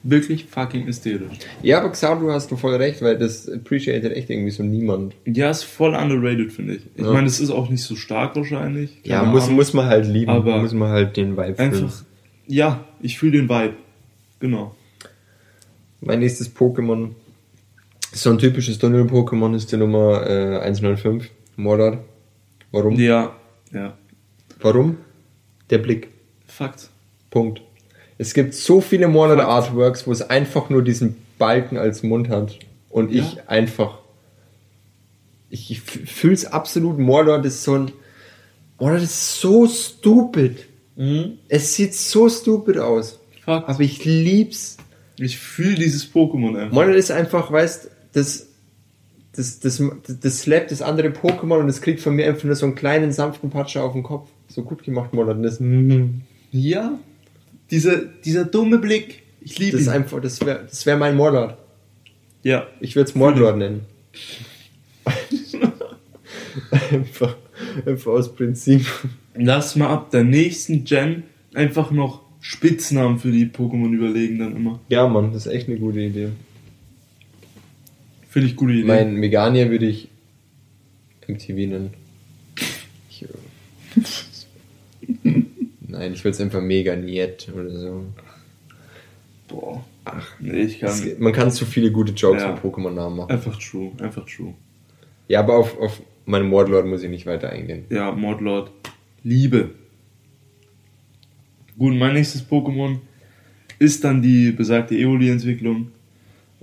Wirklich 0.05 0.43
fucking 0.45 0.89
ästhetisch. 0.89 1.37
Ja, 1.61 1.79
aber 1.79 1.89
Xardu 1.91 2.29
hast 2.29 2.51
du 2.51 2.57
voll 2.57 2.75
recht, 2.75 3.01
weil 3.01 3.17
das 3.17 3.47
appreciated 3.49 4.11
echt 4.11 4.29
irgendwie 4.29 4.51
so 4.51 4.61
niemand. 4.61 5.15
Ja, 5.25 5.49
ist 5.49 5.63
voll 5.63 5.95
underrated, 5.95 6.51
finde 6.51 6.75
ich. 6.75 6.81
Ich 6.95 7.05
Ja. 7.05 7.13
meine, 7.13 7.27
es 7.27 7.39
ist 7.39 7.49
auch 7.51 7.69
nicht 7.69 7.81
so 7.83 7.95
stark 7.95 8.35
wahrscheinlich. 8.35 8.99
Ja, 9.05 9.23
muss, 9.23 9.43
Ahnung. 9.45 9.55
muss 9.55 9.71
man 9.73 9.85
halt 9.85 10.05
lieben. 10.05 10.29
Aber 10.29 10.57
muss 10.57 10.73
man 10.73 10.89
halt 10.89 11.15
den 11.15 11.37
Vibe 11.37 11.55
fühlen. 11.55 11.73
Einfach, 11.73 12.03
ja, 12.47 12.83
ich 13.01 13.17
fühle 13.17 13.31
den 13.37 13.47
Vibe. 13.47 13.75
Genau. 14.41 14.75
Mein 16.01 16.19
nächstes 16.19 16.53
Pokémon 16.53 17.11
so 18.11 18.29
ein 18.31 18.37
typisches 18.37 18.77
Tunnel-Pokémon, 18.79 19.55
ist 19.55 19.71
die 19.71 19.77
Nummer 19.77 20.29
äh, 20.29 20.59
105, 20.59 21.29
Mordor. 21.55 22.03
Warum? 22.73 22.95
Ja, 22.99 23.33
ja. 23.71 23.97
Warum? 24.59 24.97
Der 25.69 25.77
Blick. 25.77 26.09
Fakt. 26.45 26.89
Punkt. 27.31 27.61
Es 28.17 28.33
gibt 28.33 28.53
so 28.53 28.79
viele 28.81 29.07
Mordor 29.07 29.43
Artworks, 29.45 30.05
wo 30.07 30.11
es 30.11 30.21
einfach 30.21 30.69
nur 30.69 30.83
diesen 30.83 31.15
Balken 31.39 31.77
als 31.77 32.03
Mund 32.03 32.29
hat. 32.29 32.59
Und 32.89 33.11
Ja. 33.11 33.23
ich 33.23 33.49
einfach. 33.49 33.97
Ich, 35.49 35.71
ich 35.71 35.81
fühle 35.81 36.33
es 36.33 36.45
absolut. 36.45 36.99
Mordor, 36.99 37.43
ist 37.43 37.63
so 37.63 37.73
ein. 37.75 37.91
Mordor, 38.79 38.99
ist 38.99 39.39
so 39.39 39.67
stupid. 39.67 40.65
Es 41.49 41.75
sieht 41.75 41.95
so 41.95 42.29
stupid 42.29 42.77
aus. 42.77 43.19
Fakt. 43.43 43.67
Aber 43.67 43.79
ich 43.81 44.05
lieb's. 44.05 44.77
Ich 45.17 45.37
fühle 45.39 45.75
dieses 45.75 46.11
Pokémon 46.11 46.55
einfach. 46.57 46.73
Mordor 46.73 46.95
ist 46.95 47.11
einfach, 47.11 47.51
weißt 47.51 47.89
das, 48.13 48.47
das, 49.35 49.59
das, 49.59 49.77
das, 49.77 50.19
das 50.19 50.39
slappt 50.39 50.69
das 50.71 50.81
andere 50.83 51.07
Pokémon 51.09 51.57
und 51.59 51.69
es 51.69 51.81
kriegt 51.81 51.99
von 51.99 52.15
mir 52.15 52.27
einfach 52.27 52.43
nur 52.43 52.55
so 52.55 52.65
einen 52.67 52.75
kleinen 52.75 53.11
sanften 53.11 53.49
Patscher 53.49 53.83
auf 53.83 53.93
den 53.93 54.03
Kopf. 54.03 54.29
So 54.53 54.61
gut 54.61 54.83
gemacht, 54.83 55.13
Mordor. 55.13 55.33
Das, 55.33 55.59
Ja. 56.51 56.99
Dieser, 57.71 57.97
dieser 58.23 58.45
dumme 58.45 58.77
Blick. 58.77 59.23
Ich 59.41 59.57
liebe 59.57 59.71
das 59.71 59.81
ist 59.81 59.87
ihn. 59.87 59.93
einfach, 59.93 60.21
das 60.21 60.45
wäre 60.45 60.65
das 60.69 60.85
wär 60.85 60.95
mein 60.95 61.15
Mordor. 61.15 61.57
Ja. 62.43 62.67
Ich 62.79 62.95
würde 62.95 63.09
es 63.09 63.15
Mordor 63.15 63.55
nennen. 63.55 63.81
einfach, 66.91 67.35
einfach 67.83 68.11
aus 68.11 68.35
Prinzip. 68.35 68.85
Lass 69.33 69.75
mal 69.75 69.87
ab 69.87 70.11
der 70.11 70.23
nächsten 70.23 70.83
Gen 70.83 71.23
einfach 71.55 71.89
noch 71.89 72.21
Spitznamen 72.39 73.17
für 73.17 73.31
die 73.31 73.47
Pokémon 73.47 73.91
überlegen 73.91 74.37
dann 74.37 74.55
immer. 74.55 74.79
Ja, 74.89 75.07
Mann, 75.07 75.33
das 75.33 75.47
ist 75.47 75.51
echt 75.51 75.67
eine 75.67 75.79
gute 75.79 75.99
Idee. 75.99 76.29
Finde 78.29 78.49
ich 78.49 78.55
gute 78.55 78.73
Idee. 78.73 78.83
Mein 78.83 79.15
Meganier 79.15 79.71
würde 79.71 79.87
ich 79.87 80.09
MTV 81.27 81.55
nennen. 81.55 81.89
Nein, 85.87 86.13
ich 86.13 86.23
würde 86.23 86.31
es 86.35 86.41
einfach 86.41 86.61
Meganiet 86.61 87.49
oder 87.55 87.69
so. 87.69 88.05
Boah. 89.47 89.83
Ach, 90.05 90.27
nee, 90.39 90.61
ich 90.63 90.79
kann. 90.79 90.89
Es, 90.89 91.17
man 91.19 91.31
kann 91.33 91.51
zu 91.51 91.65
viele 91.65 91.91
gute 91.91 92.11
Jokes 92.13 92.41
Ja. 92.41 92.51
mit 92.51 92.61
Pokémon-Namen 92.63 93.17
machen. 93.17 93.31
Einfach 93.31 93.57
true, 93.57 93.91
einfach 93.99 94.25
true. 94.25 94.53
Ja, 95.27 95.39
aber 95.39 95.55
auf, 95.57 95.79
auf 95.79 96.01
meinen 96.25 96.49
Mordlord 96.49 96.85
muss 96.85 97.03
ich 97.03 97.09
nicht 97.09 97.25
weiter 97.25 97.49
eingehen. 97.49 97.85
Ja, 97.89 98.11
Mordlord. 98.11 98.71
Liebe. 99.23 99.69
Gut, 101.77 101.95
mein 101.95 102.13
nächstes 102.13 102.45
Pokémon 102.47 102.97
ist 103.79 104.03
dann 104.03 104.21
die 104.21 104.51
besagte 104.51 104.95
Eoli-Entwicklung. 104.95 105.91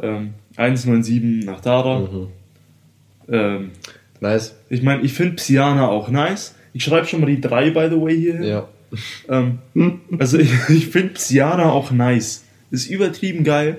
Ähm, 0.01 0.35
197 0.57 1.47
nach 1.47 1.61
Dara. 1.61 2.01
Mhm. 2.01 2.27
Ähm, 3.29 3.71
Nice. 4.21 4.55
ich 4.69 4.83
meine, 4.83 5.03
ich 5.03 5.13
finde 5.15 5.37
Psyana 5.37 5.89
auch 5.89 6.11
nice. 6.11 6.55
Ich 6.73 6.85
schreibe 6.85 7.07
schon 7.07 7.21
mal 7.21 7.27
die 7.27 7.41
3, 7.41 7.71
by 7.71 7.89
the 7.91 8.01
way, 8.01 8.17
hier. 8.17 8.43
Ja. 8.45 8.69
Ähm, 9.29 9.59
also 10.19 10.39
ich, 10.39 10.51
ich 10.69 10.89
finde 10.89 11.15
Psyana 11.15 11.71
auch 11.71 11.91
nice. 11.91 12.45
Ist 12.71 12.89
übertrieben 12.91 13.45
geil. 13.45 13.79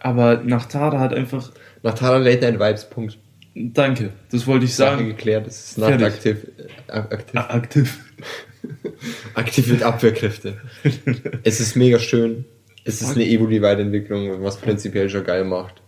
Aber 0.00 0.42
nach 0.44 0.66
Tada 0.66 0.98
hat 1.00 1.12
einfach. 1.14 1.50
Nach 1.82 1.94
Tara 1.94 2.18
Late 2.18 2.40
Night 2.52 2.60
Vibes, 2.60 2.88
Punkt. 2.90 3.18
Danke, 3.54 4.12
das 4.30 4.46
wollte 4.46 4.64
ich 4.66 4.74
Sache 4.74 4.96
sagen. 4.98 5.08
geklärt. 5.08 5.46
Das 5.46 5.56
ist 5.70 5.74
Fertig. 5.78 6.00
nachtaktiv. 6.00 6.46
äh, 6.86 6.92
Aktiv, 6.92 7.34
Ah, 7.34 7.40
Aktiv. 7.54 7.98
aktiviert 9.34 9.82
Abwehrkräfte. 9.82 10.58
es 11.42 11.58
ist 11.60 11.74
mega 11.76 11.98
schön. 11.98 12.44
Es 12.84 13.02
ist 13.02 13.14
eine 13.16 13.26
Evoli-Weiterentwicklung, 13.26 14.42
was 14.42 14.58
prinzipiell 14.58 15.10
schon 15.10 15.24
geil 15.24 15.44
macht. 15.44 15.82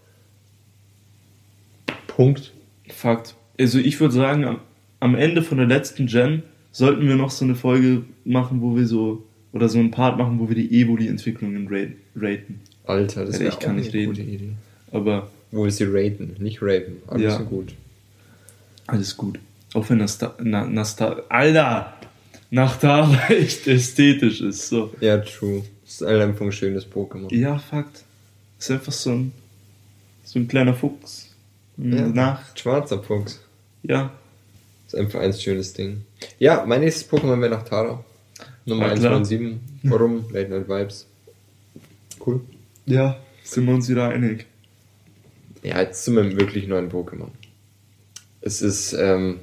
Punkt. 2.06 2.52
Fakt. 2.88 3.34
Also 3.58 3.78
ich 3.78 3.98
würde 4.00 4.14
sagen, 4.14 4.58
am, 5.00 5.14
Ende 5.14 5.42
von 5.42 5.58
der 5.58 5.66
letzten 5.66 6.06
Gen 6.06 6.42
sollten 6.72 7.06
wir 7.08 7.16
noch 7.16 7.30
so 7.30 7.44
eine 7.44 7.54
Folge 7.54 8.02
machen, 8.24 8.60
wo 8.62 8.76
wir 8.76 8.86
so. 8.86 9.24
Oder 9.52 9.68
so 9.68 9.80
einen 9.80 9.90
Part 9.90 10.16
machen, 10.16 10.38
wo 10.38 10.48
wir 10.48 10.54
die 10.54 10.80
Evoli-Entwicklungen 10.80 11.66
ra- 11.68 11.88
raten. 12.14 12.60
Alter, 12.86 13.24
das 13.24 13.40
wäre 13.40 13.56
kann 13.58 13.72
auch 13.72 13.76
nicht 13.80 13.92
eine 13.92 14.02
reden. 14.02 14.06
gute 14.12 14.22
Idee. 14.22 14.50
Aber 14.92 15.28
Wo 15.50 15.64
wir 15.64 15.72
sie 15.72 15.84
raten, 15.88 16.36
nicht 16.38 16.62
rapen. 16.62 16.98
Alles 17.08 17.22
Ja. 17.24 17.38
gut. 17.42 17.74
alles 18.86 19.16
gut. 19.16 19.40
Auch 19.74 19.88
wenn 19.90 19.98
das 19.98 20.18
da, 20.18 20.36
na, 20.40 20.64
Nasta, 20.66 21.16
Alter! 21.28 21.94
Nach 22.52 22.76
da 22.76 23.10
echt 23.28 23.66
ästhetisch 23.66 24.40
ist. 24.40 24.68
So. 24.68 24.92
Ja, 25.00 25.18
true. 25.18 25.62
Das 25.84 25.94
ist 25.94 26.02
einfach 26.04 26.46
ein 26.46 26.52
schönes 26.52 26.86
Pokémon. 26.86 27.34
Ja, 27.34 27.58
Fakt. 27.58 28.04
Ist 28.58 28.70
einfach 28.70 28.92
so 28.92 29.10
ein, 29.10 29.32
so 30.24 30.38
ein 30.38 30.46
kleiner 30.46 30.74
Fuchs. 30.74 31.34
Ja. 31.76 32.06
Nach, 32.08 32.56
Schwarzer 32.56 33.02
Fuchs. 33.02 33.40
ja. 33.82 34.12
Ist 34.90 34.96
einfach 34.96 35.20
ein 35.20 35.32
schönes 35.32 35.72
Ding. 35.72 36.04
Ja, 36.40 36.64
mein 36.66 36.80
nächstes 36.80 37.08
Pokémon 37.08 37.40
wäre 37.40 37.54
nach 37.54 37.62
Tara. 37.62 38.04
Nummer 38.64 38.88
Ja, 38.88 38.94
klar. 38.94 39.12
197. 39.12 39.60
Warum? 39.84 40.24
Late 40.32 40.48
Night 40.50 40.68
Vibes. 40.68 41.06
Cool. 42.26 42.40
Ja, 42.86 43.16
sind 43.44 43.66
wir 43.66 43.74
uns 43.74 43.88
wieder 43.88 44.08
einig. 44.08 44.46
Ja, 45.62 45.80
jetzt 45.80 46.04
zu 46.04 46.10
meinem 46.10 46.36
wirklich 46.36 46.66
neuen 46.66 46.90
Pokémon. 46.90 47.28
Es 48.40 48.62
ist, 48.62 48.92
ähm, 48.94 49.38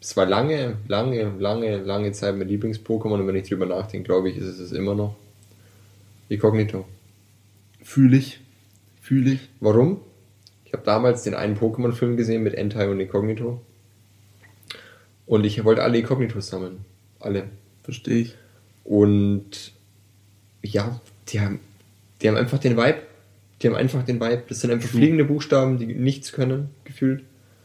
es 0.00 0.16
war 0.16 0.26
lange, 0.26 0.78
lange, 0.88 1.34
lange, 1.38 1.76
lange 1.76 2.10
Zeit 2.10 2.36
mein 2.36 2.48
Lieblings-Pokémon 2.48 3.20
und 3.20 3.28
wenn 3.28 3.36
ich 3.36 3.48
drüber 3.48 3.66
nachdenke, 3.66 4.08
glaube 4.08 4.30
ich, 4.30 4.38
ist 4.38 4.46
es 4.46 4.58
es 4.58 4.72
immer 4.72 4.96
noch. 4.96 5.14
Inkognito. 6.28 6.84
Fühle 7.84 8.16
ich. 8.16 8.40
Fühle 9.00 9.34
ich. 9.34 9.50
Warum? 9.60 10.00
Ich 10.64 10.72
habe 10.72 10.82
damals 10.82 11.22
den 11.22 11.34
einen 11.34 11.56
Pokémon-Film 11.56 12.16
gesehen 12.16 12.42
mit 12.42 12.54
Entei 12.54 12.88
und 12.88 12.98
Inkognito. 12.98 13.60
Und 15.30 15.44
ich 15.44 15.62
wollte 15.62 15.84
alle 15.84 15.96
Inkognitos 15.96 16.48
sammeln. 16.48 16.84
Alle. 17.20 17.44
Verstehe 17.84 18.18
ich. 18.18 18.34
Und 18.82 19.70
ja, 20.60 21.00
die 21.28 21.40
haben, 21.40 21.60
die 22.20 22.28
haben 22.28 22.36
einfach 22.36 22.58
den 22.58 22.76
Vibe. 22.76 22.98
Die 23.62 23.68
haben 23.68 23.76
einfach 23.76 24.04
den 24.04 24.20
Vibe. 24.20 24.42
Das 24.48 24.60
sind 24.60 24.72
einfach 24.72 24.90
True. 24.90 24.98
fliegende 24.98 25.24
Buchstaben, 25.24 25.78
die 25.78 25.86
nichts 25.86 26.32
können, 26.32 26.70
gefühlt. 26.82 27.22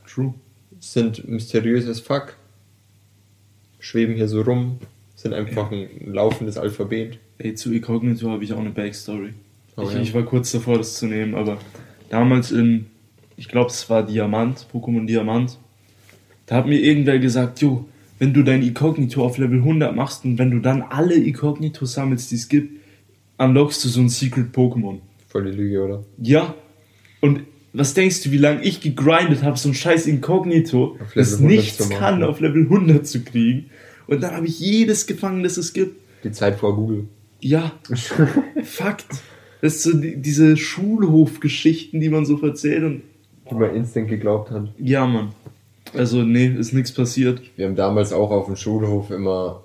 True. 0.07 0.35
Sind 0.79 1.27
mysteriös 1.27 1.87
as 1.87 1.99
fuck. 1.99 2.35
Schweben 3.79 4.13
hier 4.13 4.27
so 4.27 4.43
rum. 4.43 4.77
Sind 5.15 5.33
einfach 5.33 5.71
ein 5.71 5.89
laufendes 6.13 6.59
Alphabet. 6.59 7.17
Ey, 7.39 7.55
zu 7.55 7.73
Incognito 7.73 8.29
habe 8.29 8.43
ich 8.43 8.53
auch 8.53 8.59
eine 8.59 8.69
Backstory. 8.69 9.33
Oh, 9.75 9.87
ich, 9.87 9.93
ja. 9.95 10.01
ich 10.01 10.13
war 10.13 10.21
kurz 10.21 10.51
davor, 10.51 10.77
das 10.77 10.99
zu 10.99 11.07
nehmen, 11.07 11.33
aber 11.33 11.57
damals 12.09 12.51
in, 12.51 12.85
ich 13.37 13.47
glaube, 13.47 13.71
es 13.71 13.89
war 13.89 14.05
Diamant, 14.05 14.67
Pokémon 14.71 15.07
Diamant, 15.07 15.57
da 16.45 16.55
hat 16.55 16.67
mir 16.67 16.79
irgendwer 16.79 17.19
gesagt, 17.19 17.61
jo, 17.61 17.85
wenn 18.19 18.33
du 18.33 18.43
dein 18.43 18.61
Incognito 18.61 19.25
auf 19.25 19.37
Level 19.37 19.59
100 19.59 19.95
machst 19.95 20.25
und 20.25 20.37
wenn 20.37 20.51
du 20.51 20.59
dann 20.59 20.81
alle 20.81 21.15
Incognito 21.15 21.85
sammelst, 21.85 22.31
die 22.31 22.35
es 22.35 22.47
gibt, 22.47 22.79
unlockst 23.37 23.83
du 23.83 23.89
so 23.89 23.99
ein 24.01 24.09
Secret 24.09 24.55
Pokémon. 24.55 24.99
Voll 25.27 25.51
die 25.51 25.57
Lüge, 25.57 25.83
oder? 25.83 26.03
Ja. 26.17 26.53
Und 27.19 27.41
was 27.73 27.93
denkst 27.93 28.23
du, 28.23 28.31
wie 28.31 28.37
lange 28.37 28.63
ich 28.63 28.79
gegrindet 28.79 29.43
habe, 29.43 29.57
so 29.57 29.69
ein 29.69 29.73
scheiß 29.73 30.07
Level 30.07 30.97
das 31.13 31.33
100 31.33 31.51
nichts 31.51 31.79
machen. 31.79 31.97
kann, 31.97 32.23
auf 32.23 32.39
Level 32.39 32.63
100 32.63 33.05
zu 33.05 33.21
kriegen? 33.23 33.69
Und 34.07 34.23
dann 34.23 34.33
habe 34.33 34.47
ich 34.47 34.59
jedes 34.59 35.07
gefangen, 35.07 35.43
das 35.43 35.57
es 35.57 35.73
gibt. 35.73 35.99
Die 36.23 36.31
Zeit 36.31 36.55
vor 36.57 36.75
Google. 36.75 37.07
Ja, 37.41 37.73
Fakt. 38.63 39.07
Das 39.61 39.75
ist 39.75 39.83
so 39.83 39.97
die, 39.97 40.17
diese 40.17 40.57
Schulhofgeschichten, 40.57 41.99
die 41.99 42.09
man 42.09 42.25
so 42.25 42.39
erzählt 42.41 42.83
und. 42.83 43.01
Die 43.49 43.55
man 43.55 43.75
instant 43.75 44.07
geglaubt 44.07 44.51
hat. 44.51 44.69
Ja, 44.79 45.05
Mann. 45.05 45.33
Also, 45.97 46.23
nee, 46.23 46.47
ist 46.47 46.73
nichts 46.73 46.91
passiert. 46.93 47.41
Wir 47.55 47.65
haben 47.67 47.75
damals 47.75 48.13
auch 48.13 48.31
auf 48.31 48.45
dem 48.47 48.55
Schulhof 48.55 49.11
immer, 49.11 49.63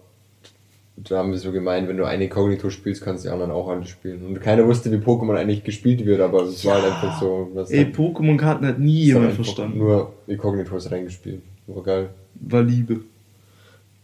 da 0.96 1.18
haben 1.18 1.30
wir 1.30 1.38
so 1.38 1.52
gemeint, 1.52 1.88
wenn 1.88 1.96
du 1.96 2.04
eine 2.04 2.28
Kognito 2.28 2.70
spielst, 2.70 3.02
kannst 3.02 3.24
die 3.24 3.28
anderen 3.28 3.50
auch 3.50 3.68
alle 3.68 3.86
spielen. 3.86 4.24
Und 4.26 4.40
keiner 4.40 4.66
wusste, 4.66 4.90
wie 4.92 4.96
Pokémon 4.96 5.34
eigentlich 5.36 5.64
gespielt 5.64 6.04
wird, 6.04 6.20
aber 6.20 6.42
es 6.42 6.64
war 6.64 6.74
halt 6.82 6.92
einfach 6.92 7.20
so, 7.20 7.50
was 7.54 7.70
Ey, 7.70 7.84
Pokémon-Karten 7.86 8.66
hat 8.66 8.78
nie 8.78 9.04
jemand 9.04 9.32
verstanden. 9.32 9.78
Nur 9.78 10.12
Incognitos 10.26 10.90
reingespielt. 10.90 11.42
War 11.66 11.82
geil. 11.82 12.10
War 12.34 12.62
Liebe. 12.62 13.00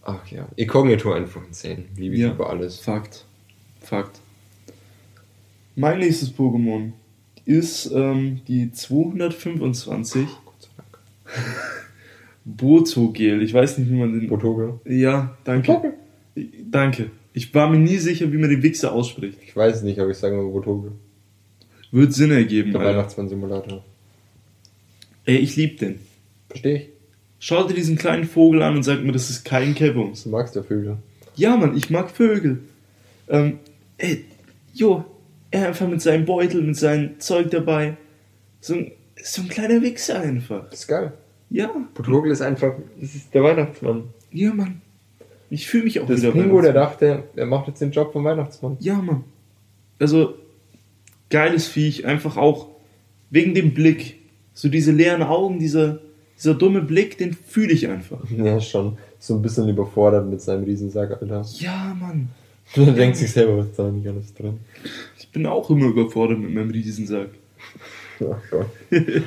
Ach 0.02 0.26
ja. 0.28 0.47
Incognito 0.56 1.12
einfach 1.12 1.42
ein 1.42 1.52
10. 1.52 1.87
Liebe 1.97 2.14
ich 2.14 2.21
Ja. 2.21 2.30
über 2.30 2.49
alles. 2.49 2.78
Fakt. 2.78 3.25
Fakt. 3.80 4.21
Mein 5.75 5.99
nächstes 5.99 6.33
Pokémon 6.33 6.92
ist 7.45 7.90
ähm, 7.92 8.40
die 8.49 8.71
225 8.73 9.66
Gott 9.66 9.76
sei 10.16 10.21
Dank. 10.21 10.45
Botogel. 12.46 13.42
Ich 13.42 13.52
weiß 13.52 13.78
nicht, 13.78 13.90
wie 13.90 13.96
man 13.96 14.18
den. 14.18 14.28
Botoge. 14.28 14.80
Ja, 14.84 15.36
danke. 15.42 15.94
Danke. 16.70 17.10
Ich 17.32 17.52
war 17.54 17.68
mir 17.68 17.78
nie 17.78 17.96
sicher, 17.98 18.32
wie 18.32 18.38
man 18.38 18.48
den 18.48 18.62
Wichser 18.62 18.92
ausspricht. 18.92 19.38
Ich 19.44 19.54
weiß 19.54 19.82
nicht, 19.82 19.98
aber 19.98 20.10
ich 20.10 20.16
sage 20.16 20.36
mal 20.36 20.44
Botoge. 20.44 20.92
Wird 21.90 22.12
Sinn 22.12 22.30
ergeben, 22.30 22.72
Der. 22.72 22.80
Weihnachtsmann-Simulator. 22.80 23.84
Ey, 25.24 25.38
ich 25.38 25.56
lieb 25.56 25.78
den. 25.78 25.98
Verstehe 26.48 26.76
ich. 26.76 26.88
Schau 27.40 27.66
dir 27.66 27.74
diesen 27.74 27.98
kleinen 27.98 28.24
Vogel 28.24 28.62
an 28.62 28.76
und 28.76 28.84
sag 28.84 29.02
mir, 29.02 29.12
das 29.12 29.28
ist 29.28 29.44
kein 29.44 29.74
Kebums. 29.74 30.22
Du 30.22 30.30
magst 30.30 30.54
ja 30.54 30.62
Vögel. 30.62 30.98
Ja, 31.34 31.56
Mann, 31.56 31.76
ich 31.76 31.90
mag 31.90 32.10
Vögel. 32.10 32.60
Ähm, 33.28 33.58
ey, 33.98 34.24
jo, 34.72 35.04
er 35.50 35.68
einfach 35.68 35.88
mit 35.88 36.00
seinem 36.00 36.24
Beutel, 36.24 36.62
mit 36.62 36.76
seinem 36.76 37.18
Zeug 37.18 37.50
dabei. 37.50 37.96
So 38.60 38.74
ein, 38.74 38.92
so 39.22 39.42
ein 39.42 39.48
kleiner 39.48 39.82
Wichser 39.82 40.20
einfach. 40.20 40.70
Das 40.70 40.80
ist 40.80 40.86
geil. 40.86 41.12
Ja, 41.50 41.70
Botoge 41.94 42.30
ist 42.30 42.42
einfach, 42.42 42.72
das 43.00 43.14
ist 43.14 43.32
der 43.34 43.42
Weihnachtsmann. 43.42 44.04
ja, 44.32 44.52
Mann. 44.52 44.80
Ich 45.48 45.68
fühle 45.68 45.84
mich 45.84 46.00
auch 46.00 46.06
Das 46.08 46.22
wieder 46.22 46.32
Pingo, 46.32 46.60
der 46.60 46.72
dachte, 46.72 47.22
er 47.36 47.46
macht 47.46 47.68
jetzt 47.68 47.80
den 47.80 47.92
Job 47.92 48.12
vom 48.12 48.24
Weihnachtsmann. 48.24 48.76
Ja, 48.80 48.96
Mann. 49.00 49.22
Also, 50.00 50.34
geiles 51.30 51.68
Viech, 51.68 52.04
einfach 52.04 52.36
auch 52.36 52.70
wegen 53.30 53.54
dem 53.54 53.72
Blick. 53.72 54.16
So 54.54 54.68
diese 54.68 54.90
leeren 54.90 55.22
Augen, 55.22 55.60
dieser, 55.60 56.00
dieser 56.36 56.54
dumme 56.54 56.82
Blick, 56.82 57.16
den 57.18 57.32
fühle 57.32 57.72
ich 57.72 57.86
einfach. 57.86 58.28
Ja, 58.30 58.60
schon. 58.60 58.98
So 59.20 59.34
ein 59.36 59.42
bisschen 59.42 59.68
überfordert 59.68 60.28
mit 60.28 60.40
seinem 60.40 60.64
Riesensack, 60.64 61.22
Alter. 61.22 61.44
Ja, 61.58 61.96
Mann. 61.98 62.28
Er 62.74 62.92
denkt 62.92 63.16
sich 63.16 63.30
selber, 63.30 63.58
was 63.58 63.72
da 63.76 63.88
nicht 63.88 64.08
alles 64.08 64.34
drin. 64.34 64.58
Ich 65.16 65.28
bin 65.30 65.46
auch 65.46 65.70
immer 65.70 65.86
überfordert 65.86 66.40
mit 66.40 66.52
meinem 66.52 66.70
Riesensack. 66.70 67.28
Ach 68.20 68.42
Gott. 68.50 68.66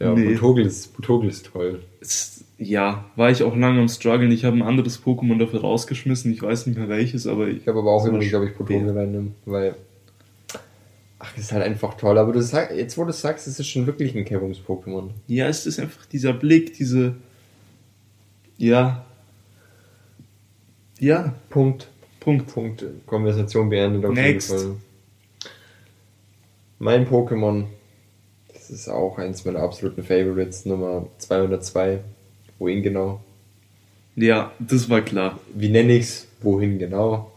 ja, 0.00 0.14
Nee. 0.14 0.34
Botogel, 0.34 0.66
ist, 0.66 0.96
Botogel 0.96 1.28
ist 1.28 1.46
toll. 1.46 1.82
Es, 2.00 2.44
ja, 2.58 3.04
war 3.16 3.30
ich 3.30 3.42
auch 3.42 3.56
lange 3.56 3.80
am 3.80 3.88
struggeln. 3.88 4.30
Ich 4.32 4.44
habe 4.44 4.56
ein 4.56 4.62
anderes 4.62 5.02
Pokémon 5.02 5.38
dafür 5.38 5.60
rausgeschmissen. 5.60 6.32
Ich 6.32 6.42
weiß 6.42 6.66
nicht 6.66 6.78
mehr 6.78 6.88
welches, 6.88 7.26
aber 7.26 7.48
ich, 7.48 7.58
Ich 7.58 7.68
habe 7.68 7.80
aber 7.80 7.92
auch 7.92 8.04
immer 8.06 8.18
ob 8.18 8.22
ich 8.22 8.32
Botogel 8.32 8.90
reinnehme, 8.90 9.32
weil. 9.44 9.74
Ach, 11.18 11.32
das 11.34 11.44
ist 11.44 11.52
halt 11.52 11.64
einfach 11.64 11.94
toll. 11.94 12.18
Aber 12.18 12.32
du 12.32 12.42
sag, 12.42 12.74
jetzt, 12.74 12.98
wo 12.98 13.04
du 13.04 13.12
sagst, 13.12 13.46
es 13.46 13.58
ist 13.58 13.68
schon 13.68 13.86
wirklich 13.86 14.14
ein 14.14 14.24
Kerbungs-Pokémon. 14.24 15.10
ja, 15.26 15.48
es 15.48 15.66
ist 15.66 15.80
einfach 15.80 16.04
dieser 16.06 16.32
Blick, 16.34 16.74
diese, 16.74 17.14
ja, 18.58 19.04
ja, 20.98 21.34
Punkt. 21.50 21.88
Punkt. 22.20 22.52
Punkt. 22.52 22.84
Konversation 23.06 23.68
beendet 23.68 24.04
auf 24.04 24.14
Next. 24.14 24.50
jeden 24.50 24.62
Fall. 24.62 24.76
Mein 26.78 27.06
Pokémon, 27.06 27.64
das 28.68 28.80
ist 28.80 28.88
auch 28.88 29.18
eins 29.18 29.44
meiner 29.44 29.60
absoluten 29.60 30.02
Favorites, 30.02 30.64
Nummer 30.66 31.06
202. 31.18 32.00
Wohin 32.58 32.82
genau? 32.82 33.20
Ja, 34.16 34.52
das 34.58 34.88
war 34.88 35.02
klar. 35.02 35.38
Wie 35.54 35.68
nenne 35.68 35.92
ich's? 35.94 36.26
Wohin 36.42 36.78
genau? 36.78 37.30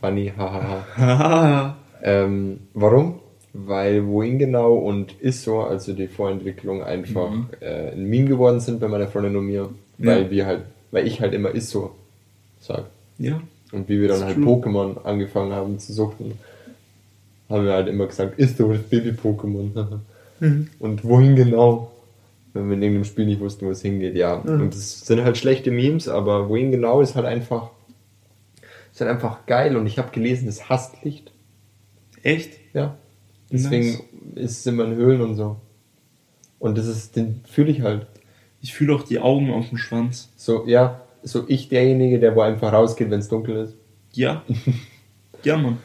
Funny, 0.00 0.32
hahaha. 0.36 0.86
Haha. 0.96 1.76
ähm, 2.02 2.60
warum? 2.74 3.20
Weil 3.54 4.06
wohin 4.06 4.38
genau 4.38 4.74
und 4.74 5.14
Isso, 5.22 5.62
also 5.62 5.92
die 5.92 6.08
Vorentwicklung, 6.08 6.82
einfach 6.82 7.30
Mhm. 7.30 7.46
äh, 7.60 7.92
ein 7.92 8.04
Meme 8.08 8.28
geworden 8.28 8.60
sind 8.60 8.80
bei 8.80 8.88
meiner 8.88 9.08
Freundin 9.08 9.36
und 9.36 9.46
mir, 9.46 9.68
weil 9.98 10.24
Ja. 10.24 10.30
wir 10.30 10.46
halt, 10.46 10.62
weil 10.90 11.06
ich 11.06 11.20
halt 11.20 11.34
immer 11.34 11.54
Isso 11.54 11.94
sag. 12.60 12.84
ja, 13.18 13.40
Und 13.72 13.88
wie 13.88 14.00
wir 14.00 14.08
dann 14.08 14.18
Ist 14.18 14.24
halt 14.24 14.36
true. 14.36 14.44
Pokémon 14.46 15.02
angefangen 15.04 15.52
haben 15.52 15.78
zu 15.78 15.92
suchten, 15.92 16.32
haben 17.48 17.64
wir 17.66 17.72
halt 17.72 17.88
immer 17.88 18.06
gesagt, 18.06 18.38
Isso, 18.38 18.72
das 18.72 18.82
Baby-Pokémon. 18.82 19.70
Mhm. 20.42 20.68
Und 20.80 21.04
wohin 21.04 21.36
genau? 21.36 21.92
Wenn 22.52 22.68
wir 22.68 22.74
in 22.74 22.82
irgendeinem 22.82 23.04
Spiel 23.04 23.26
nicht 23.26 23.40
wussten, 23.40 23.64
wo 23.64 23.70
es 23.70 23.80
hingeht, 23.80 24.16
ja. 24.16 24.34
Und 24.34 24.74
es 24.74 25.06
sind 25.06 25.22
halt 25.22 25.38
schlechte 25.38 25.70
Memes, 25.70 26.08
aber 26.08 26.48
wohin 26.48 26.70
genau 26.70 27.00
ist 27.00 27.14
halt 27.14 27.24
einfach, 27.24 27.70
ist 28.92 29.00
halt 29.00 29.10
einfach 29.10 29.46
geil. 29.46 29.76
Und 29.76 29.86
ich 29.86 29.98
habe 29.98 30.10
gelesen, 30.10 30.48
es 30.48 30.68
hasst 30.68 31.02
Licht. 31.02 31.32
echt? 32.22 32.58
Ja. 32.74 32.98
Deswegen 33.50 33.86
Nice. 33.86 34.02
ist 34.34 34.58
es 34.58 34.66
immer 34.66 34.84
in 34.84 34.96
Höhlen 34.96 35.20
und 35.20 35.36
so. 35.36 35.56
Und 36.58 36.76
das 36.76 36.86
ist, 36.86 37.16
den 37.16 37.40
fühle 37.48 37.70
ich 37.70 37.82
halt. 37.82 38.06
Ich 38.60 38.74
fühle 38.74 38.94
auch 38.94 39.02
die 39.02 39.18
Augen 39.20 39.50
auf 39.52 39.68
dem 39.68 39.78
Schwanz. 39.78 40.30
So, 40.36 40.66
ja, 40.66 41.00
so 41.22 41.44
ich 41.48 41.68
derjenige, 41.68 42.18
der 42.18 42.34
wo 42.34 42.40
einfach 42.40 42.72
rausgeht, 42.72 43.10
wenn 43.10 43.20
es 43.20 43.28
dunkel 43.28 43.56
ist. 43.56 43.74
Ja. 44.12 44.42
ja, 45.44 45.56
Mann. 45.56 45.78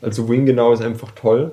Also 0.00 0.28
Wing 0.28 0.46
genau 0.46 0.72
ist 0.72 0.82
einfach 0.82 1.12
toll. 1.12 1.52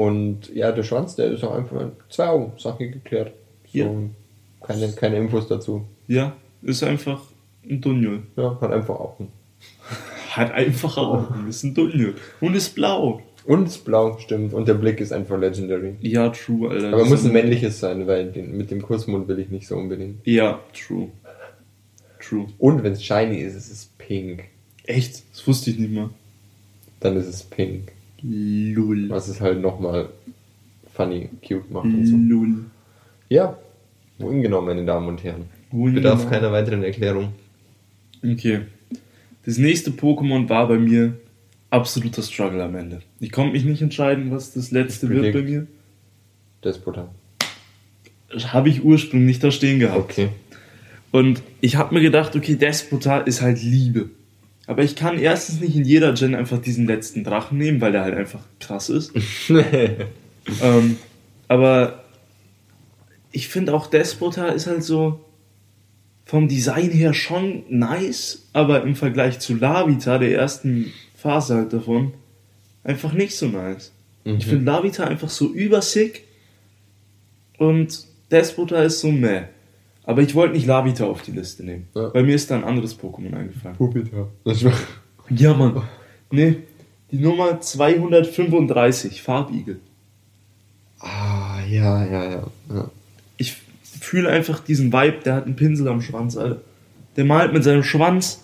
Und 0.00 0.48
ja, 0.54 0.72
der 0.72 0.82
Schwanz, 0.82 1.14
der 1.16 1.30
ist 1.32 1.44
auch 1.44 1.54
einfach 1.54 1.90
zwei 2.08 2.28
Augen, 2.28 2.52
Sache 2.58 2.88
geklärt. 2.88 3.32
So, 3.70 3.78
Ja. 3.78 3.86
keine, 4.66 4.92
keine 4.92 5.16
Infos 5.18 5.46
dazu. 5.46 5.84
Ja, 6.08 6.34
ist 6.62 6.82
einfach 6.82 7.20
ein 7.68 7.82
Dunjol. 7.82 8.22
Ja, 8.36 8.56
hat 8.62 8.72
einfach 8.72 8.98
Augen. 8.98 9.28
Hat 10.30 10.52
einfach 10.52 10.96
Augen, 10.96 11.48
ist 11.48 11.64
ein 11.64 11.74
Dunjol. 11.74 12.14
Und 12.40 12.54
ist 12.54 12.74
blau. 12.76 13.20
Und 13.44 13.66
ist 13.66 13.84
blau, 13.84 14.16
stimmt. 14.18 14.54
Und 14.54 14.68
der 14.68 14.74
Blick 14.74 15.00
ist 15.00 15.12
einfach 15.12 15.38
legendary. 15.38 15.96
Ja, 16.00 16.28
true, 16.30 16.70
Alter. 16.70 16.92
Aber 16.94 17.04
muss 17.04 17.24
ein 17.24 17.32
männliches 17.32 17.80
sein, 17.80 18.06
weil 18.06 18.30
den, 18.32 18.56
mit 18.56 18.70
dem 18.70 18.80
Kussmund 18.80 19.26
will 19.28 19.38
ich 19.40 19.50
nicht 19.50 19.66
so 19.66 19.76
unbedingt. 19.76 20.24
Ja, 20.26 20.60
true. 20.72 21.08
True. 22.20 22.46
Und 22.58 22.82
wenn 22.84 22.92
es 22.92 23.02
shiny 23.04 23.38
ist, 23.40 23.54
es 23.56 23.70
ist 23.70 23.98
pink. 23.98 24.44
Echt? 24.84 25.24
Das 25.32 25.46
wusste 25.46 25.70
ich 25.70 25.78
nicht 25.78 25.92
mal. 25.92 26.10
Dann 27.00 27.16
ist 27.16 27.26
es 27.26 27.42
pink. 27.42 27.92
Lull. 28.22 29.08
Was 29.08 29.28
es 29.28 29.40
halt 29.40 29.60
nochmal 29.60 30.10
funny, 30.94 31.28
cute 31.46 31.70
macht 31.70 31.84
und 31.84 32.06
so. 32.06 32.16
Lull. 32.16 32.64
Ja, 33.28 33.56
wohin 34.18 34.42
genau, 34.42 34.60
meine 34.60 34.84
Damen 34.84 35.08
und 35.08 35.22
Herren? 35.24 35.44
Wohin 35.70 35.94
Bedarf 35.94 36.20
genau? 36.20 36.30
keiner 36.30 36.52
weiteren 36.52 36.82
Erklärung. 36.82 37.32
Okay. 38.24 38.62
Das 39.44 39.56
nächste 39.58 39.90
Pokémon 39.90 40.48
war 40.48 40.68
bei 40.68 40.78
mir 40.78 41.14
absoluter 41.70 42.22
Struggle 42.22 42.62
am 42.62 42.74
Ende. 42.74 43.00
Ich 43.20 43.32
konnte 43.32 43.52
mich 43.52 43.64
nicht 43.64 43.80
entscheiden, 43.80 44.30
was 44.30 44.52
das 44.52 44.70
letzte 44.70 45.08
wird 45.08 45.32
bei 45.32 45.42
mir. 45.42 45.66
Despota. 46.64 47.08
Habe 48.48 48.68
ich 48.68 48.84
ursprünglich 48.84 49.38
da 49.38 49.50
stehen 49.50 49.78
gehabt. 49.80 49.98
Okay. 49.98 50.28
Und 51.10 51.42
ich 51.60 51.76
habe 51.76 51.94
mir 51.94 52.00
gedacht, 52.00 52.36
okay, 52.36 52.54
Despota 52.54 53.18
ist 53.18 53.42
halt 53.42 53.62
Liebe. 53.62 54.10
Aber 54.70 54.84
ich 54.84 54.94
kann 54.94 55.18
erstens 55.18 55.58
nicht 55.58 55.74
in 55.74 55.84
jeder 55.84 56.12
Gen 56.12 56.36
einfach 56.36 56.62
diesen 56.62 56.86
letzten 56.86 57.24
Drachen 57.24 57.58
nehmen, 57.58 57.80
weil 57.80 57.90
der 57.90 58.02
halt 58.02 58.14
einfach 58.14 58.42
krass 58.60 58.88
ist. 58.88 59.10
ähm, 60.62 60.96
aber 61.48 62.04
ich 63.32 63.48
finde 63.48 63.74
auch 63.74 63.88
Despota 63.88 64.46
ist 64.46 64.68
halt 64.68 64.84
so 64.84 65.24
vom 66.24 66.46
Design 66.46 66.90
her 66.90 67.14
schon 67.14 67.64
nice, 67.68 68.46
aber 68.52 68.84
im 68.84 68.94
Vergleich 68.94 69.40
zu 69.40 69.56
Lavita, 69.56 70.18
der 70.18 70.36
ersten 70.36 70.92
Phase 71.16 71.56
halt 71.56 71.72
davon, 71.72 72.12
einfach 72.84 73.12
nicht 73.12 73.36
so 73.36 73.48
nice. 73.48 73.90
Ich 74.22 74.46
finde 74.46 74.66
Lavita 74.66 75.02
einfach 75.02 75.30
so 75.30 75.48
übersick 75.52 76.28
und 77.58 78.04
Despota 78.30 78.84
ist 78.84 79.00
so 79.00 79.10
meh. 79.10 79.46
Aber 80.04 80.22
ich 80.22 80.34
wollte 80.34 80.54
nicht 80.54 80.66
Lavita 80.66 81.04
auf 81.04 81.22
die 81.22 81.32
Liste 81.32 81.62
nehmen. 81.64 81.88
Ja. 81.94 82.08
Bei 82.08 82.22
mir 82.22 82.34
ist 82.34 82.50
da 82.50 82.56
ein 82.56 82.64
anderes 82.64 82.98
Pokémon 82.98 83.34
eingefallen. 83.34 83.76
War 83.78 84.74
Ja, 85.28 85.54
Mann. 85.54 85.82
Nee, 86.30 86.56
die 87.10 87.18
Nummer 87.18 87.60
235, 87.60 89.22
Farbigel. 89.22 89.80
ah, 91.00 91.60
ja, 91.68 92.04
ja, 92.04 92.24
ja. 92.30 92.42
ja. 92.70 92.90
Ich 93.36 93.56
fühle 94.00 94.28
einfach 94.28 94.60
diesen 94.60 94.92
Vibe, 94.92 95.18
der 95.24 95.34
hat 95.34 95.46
einen 95.46 95.56
Pinsel 95.56 95.88
am 95.88 96.00
Schwanz, 96.02 96.36
Alter. 96.36 96.60
Der 97.16 97.24
malt 97.24 97.52
mit 97.52 97.64
seinem 97.64 97.82
Schwanz. 97.82 98.40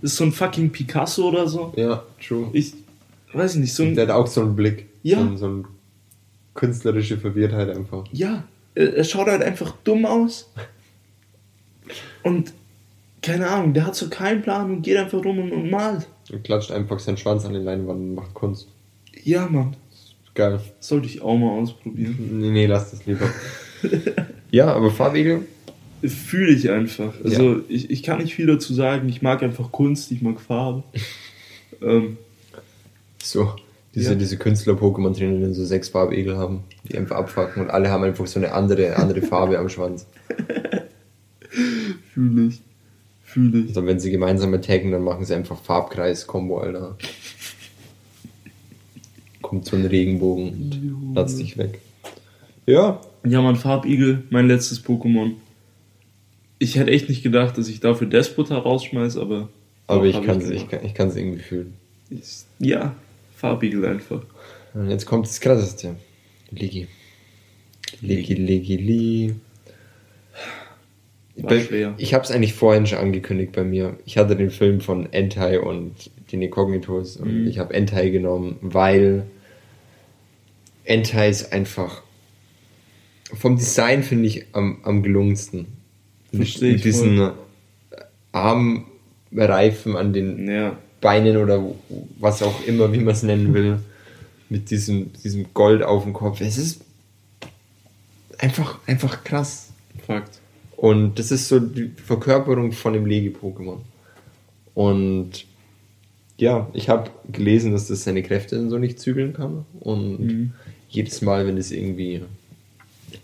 Ist 0.00 0.16
so 0.16 0.24
ein 0.24 0.32
fucking 0.32 0.70
Picasso 0.70 1.28
oder 1.28 1.48
so. 1.48 1.72
Ja, 1.76 2.04
true. 2.24 2.48
Ich 2.52 2.74
weiß 3.32 3.56
nicht, 3.56 3.74
so 3.74 3.82
ein. 3.82 3.94
Der 3.96 4.06
hat 4.06 4.14
auch 4.14 4.26
so 4.28 4.42
einen 4.42 4.54
Blick. 4.54 4.86
Ja. 5.02 5.18
So, 5.18 5.24
ein- 5.24 5.36
so 5.38 5.46
eine 5.46 5.64
künstlerische 6.54 7.18
Verwirrtheit 7.18 7.70
einfach. 7.70 8.04
Ja, 8.12 8.44
er 8.74 9.02
schaut 9.04 9.26
halt 9.26 9.42
einfach 9.42 9.74
dumm 9.84 10.06
aus. 10.06 10.50
Und 12.22 12.52
keine 13.22 13.48
Ahnung, 13.48 13.74
der 13.74 13.86
hat 13.86 13.96
so 13.96 14.08
keinen 14.08 14.42
Plan 14.42 14.70
und 14.70 14.82
geht 14.82 14.96
einfach 14.96 15.24
rum 15.24 15.38
und, 15.38 15.52
und 15.52 15.70
malt. 15.70 16.06
Und 16.30 16.44
klatscht 16.44 16.70
einfach 16.70 16.98
seinen 16.98 17.16
Schwanz 17.16 17.44
an 17.44 17.52
die 17.52 17.58
Leinwand 17.58 18.00
und 18.00 18.14
macht 18.14 18.34
Kunst. 18.34 18.68
Ja, 19.24 19.46
Mann. 19.46 19.76
Geil. 20.34 20.60
Sollte 20.78 21.06
ich 21.06 21.20
auch 21.20 21.36
mal 21.36 21.50
ausprobieren. 21.50 22.16
Nee, 22.40 22.50
nee, 22.50 22.66
lass 22.66 22.92
das 22.92 23.06
lieber. 23.06 23.28
ja, 24.50 24.72
aber 24.72 24.90
Farbigel? 24.90 25.46
Fühle 26.02 26.52
ich 26.52 26.70
einfach. 26.70 27.12
Also 27.24 27.54
ja. 27.54 27.60
ich, 27.68 27.90
ich 27.90 28.02
kann 28.04 28.18
nicht 28.18 28.34
viel 28.34 28.46
dazu 28.46 28.72
sagen. 28.72 29.08
Ich 29.08 29.20
mag 29.20 29.42
einfach 29.42 29.72
Kunst, 29.72 30.12
ich 30.12 30.22
mag 30.22 30.40
Farbe. 30.40 30.84
ähm, 31.82 32.18
so, 33.20 33.52
diese, 33.94 34.12
ja. 34.12 34.14
diese 34.14 34.36
Künstler-Pokémon 34.36 35.16
trainer 35.16 35.48
die 35.48 35.54
so 35.54 35.64
sechs 35.64 35.88
Farbegel 35.88 36.36
haben, 36.36 36.62
die 36.84 36.96
einfach 36.96 37.16
abfacken 37.16 37.62
und 37.62 37.70
alle 37.70 37.90
haben 37.90 38.04
einfach 38.04 38.28
so 38.28 38.38
eine 38.38 38.52
andere, 38.52 38.94
andere 38.96 39.22
Farbe 39.22 39.58
am 39.58 39.68
Schwanz. 39.68 40.06
Fühle 42.18 42.48
ich. 42.48 42.60
Fühle 43.22 43.58
ich. 43.60 43.68
Also 43.68 43.86
wenn 43.86 44.00
sie 44.00 44.10
gemeinsam 44.10 44.52
attacken, 44.52 44.90
dann 44.90 45.04
machen 45.04 45.24
sie 45.24 45.34
einfach 45.34 45.56
Farbkreis-Kombo, 45.56 46.58
Alter. 46.58 46.96
Kommt 49.40 49.66
so 49.66 49.76
ein 49.76 49.86
Regenbogen 49.86 50.48
und 50.48 51.14
latzt 51.14 51.38
dich 51.38 51.56
weg. 51.56 51.80
Ja. 52.66 53.00
Ja, 53.24 53.40
mein 53.40 53.54
Farbigel, 53.54 54.24
mein 54.30 54.48
letztes 54.48 54.84
Pokémon. 54.84 55.34
Ich 56.58 56.74
hätte 56.74 56.90
echt 56.90 57.08
nicht 57.08 57.22
gedacht, 57.22 57.56
dass 57.56 57.68
ich 57.68 57.78
dafür 57.78 58.08
Despota 58.08 58.58
rausschmeiße, 58.58 59.20
aber. 59.20 59.48
Aber 59.86 60.04
ich 60.04 60.20
kann 60.20 60.40
es 60.40 60.50
ich 60.50 60.66
kann, 60.68 60.84
ich 60.84 60.98
irgendwie 60.98 61.38
fühlen. 61.38 61.74
Ja, 62.58 62.96
Farbigel 63.36 63.84
einfach. 63.84 64.22
Und 64.74 64.90
jetzt 64.90 65.06
kommt 65.06 65.26
das 65.26 65.40
krasseste. 65.40 65.94
Ligi. 66.50 66.88
Ligi, 68.00 68.34
Ligi, 68.34 68.76
Ligi. 68.76 69.34
War 71.42 71.58
schwer. 71.60 71.94
Ich 71.98 72.14
habe 72.14 72.24
es 72.24 72.30
eigentlich 72.30 72.54
vorhin 72.54 72.86
schon 72.86 72.98
angekündigt 72.98 73.52
bei 73.52 73.64
mir. 73.64 73.96
Ich 74.04 74.18
hatte 74.18 74.36
den 74.36 74.50
Film 74.50 74.80
von 74.80 75.12
Entai 75.12 75.60
und 75.60 76.10
den 76.32 76.42
Incognitos 76.42 77.16
und 77.16 77.42
mhm. 77.42 77.46
ich 77.46 77.58
habe 77.58 77.74
Entai 77.74 78.10
genommen, 78.10 78.56
weil 78.60 79.24
Entai 80.84 81.28
ist 81.28 81.52
einfach 81.52 82.02
vom 83.34 83.56
Design 83.56 84.02
finde 84.02 84.26
ich 84.26 84.46
am, 84.52 84.78
am 84.82 85.02
gelungensten. 85.02 85.66
Mit, 86.32 86.60
mit 86.60 86.84
diesen 86.84 87.16
voll. 87.18 87.34
Armreifen 88.32 89.96
an 89.96 90.12
den 90.12 90.48
ja. 90.48 90.76
Beinen 91.00 91.36
oder 91.36 91.62
was 92.18 92.42
auch 92.42 92.66
immer, 92.66 92.92
wie 92.92 92.98
man 92.98 93.14
es 93.14 93.22
nennen 93.22 93.54
will. 93.54 93.80
Mit 94.48 94.70
diesem, 94.70 95.12
diesem 95.12 95.52
Gold 95.52 95.82
auf 95.82 96.04
dem 96.04 96.12
Kopf. 96.12 96.40
Es 96.40 96.58
ist 96.58 96.80
einfach, 98.38 98.78
einfach 98.86 99.24
krass. 99.24 99.70
Fakt. 100.06 100.40
Und 100.78 101.18
das 101.18 101.32
ist 101.32 101.48
so 101.48 101.58
die 101.58 101.88
Verkörperung 101.88 102.70
von 102.70 102.92
dem 102.92 103.04
Legi-Pokémon. 103.04 103.78
Und 104.74 105.44
ja, 106.36 106.70
ich 106.72 106.88
habe 106.88 107.10
gelesen, 107.32 107.72
dass 107.72 107.88
das 107.88 108.04
seine 108.04 108.22
Kräfte 108.22 108.70
so 108.70 108.78
nicht 108.78 109.00
zügeln 109.00 109.32
kann. 109.32 109.64
Und 109.80 110.20
mhm. 110.20 110.52
jedes 110.88 111.20
Mal, 111.20 111.48
wenn 111.48 111.58
es 111.58 111.72
irgendwie 111.72 112.22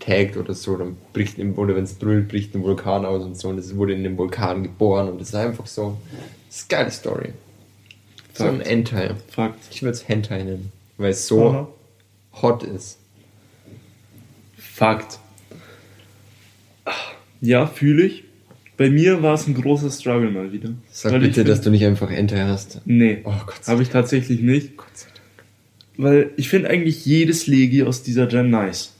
taggt 0.01 0.37
oder 0.37 0.53
so, 0.53 0.77
dann 0.77 0.97
bricht 1.13 1.39
im, 1.39 1.57
oder 1.57 1.77
wenn 1.77 1.85
es 1.85 1.95
brüllt, 1.95 2.27
bricht 2.27 2.57
ein 2.57 2.65
Vulkan 2.65 3.07
aus 3.07 3.23
und 3.23 3.39
so. 3.39 3.51
Und 3.51 3.59
es 3.59 3.77
wurde 3.77 3.93
in 3.93 4.03
dem 4.03 4.19
Vulkan 4.19 4.65
geboren 4.65 5.09
und 5.09 5.21
das 5.21 5.29
ist 5.29 5.37
einfach 5.37 5.69
so. 5.69 5.97
Das 6.49 6.57
ist 6.57 6.73
eine 6.73 6.81
geile 6.81 6.91
Story. 6.91 7.33
Fakt. 8.33 8.39
So 8.39 8.45
ein 8.47 8.61
Hentai. 8.63 9.15
Fakt. 9.29 9.61
Ich 9.71 9.81
würde 9.81 9.93
es 9.93 10.09
Hentai 10.09 10.43
nennen, 10.43 10.73
weil 10.97 11.11
es 11.13 11.29
so 11.29 11.51
Aha. 11.51 11.69
hot 12.43 12.65
ist. 12.65 12.99
Fakt. 14.57 15.21
Ja, 17.41 17.67
fühle 17.67 18.05
ich. 18.05 18.25
Bei 18.77 18.91
mir 18.91 19.23
war 19.23 19.35
es 19.35 19.47
ein 19.47 19.55
großer 19.55 19.91
Struggle 19.91 20.31
mal 20.31 20.53
wieder. 20.53 20.71
Sag 20.91 21.13
bitte, 21.13 21.33
find, 21.33 21.49
dass 21.49 21.61
du 21.61 21.71
nicht 21.71 21.85
einfach 21.85 22.11
Enter 22.11 22.49
hast. 22.49 22.81
Nee, 22.85 23.19
oh, 23.25 23.33
habe 23.67 23.83
ich 23.83 23.89
tatsächlich 23.89 24.41
nicht. 24.41 24.77
Gott 24.77 24.89
sei 24.95 25.09
Dank. 25.09 25.47
Weil 25.97 26.31
ich 26.37 26.49
finde 26.49 26.71
eigentlich 26.71 27.07
jedes 27.07 27.47
Legi 27.47 27.85
aus 27.85 28.03
dieser 28.03 28.27
Gen 28.27 28.51
nice. 28.51 28.95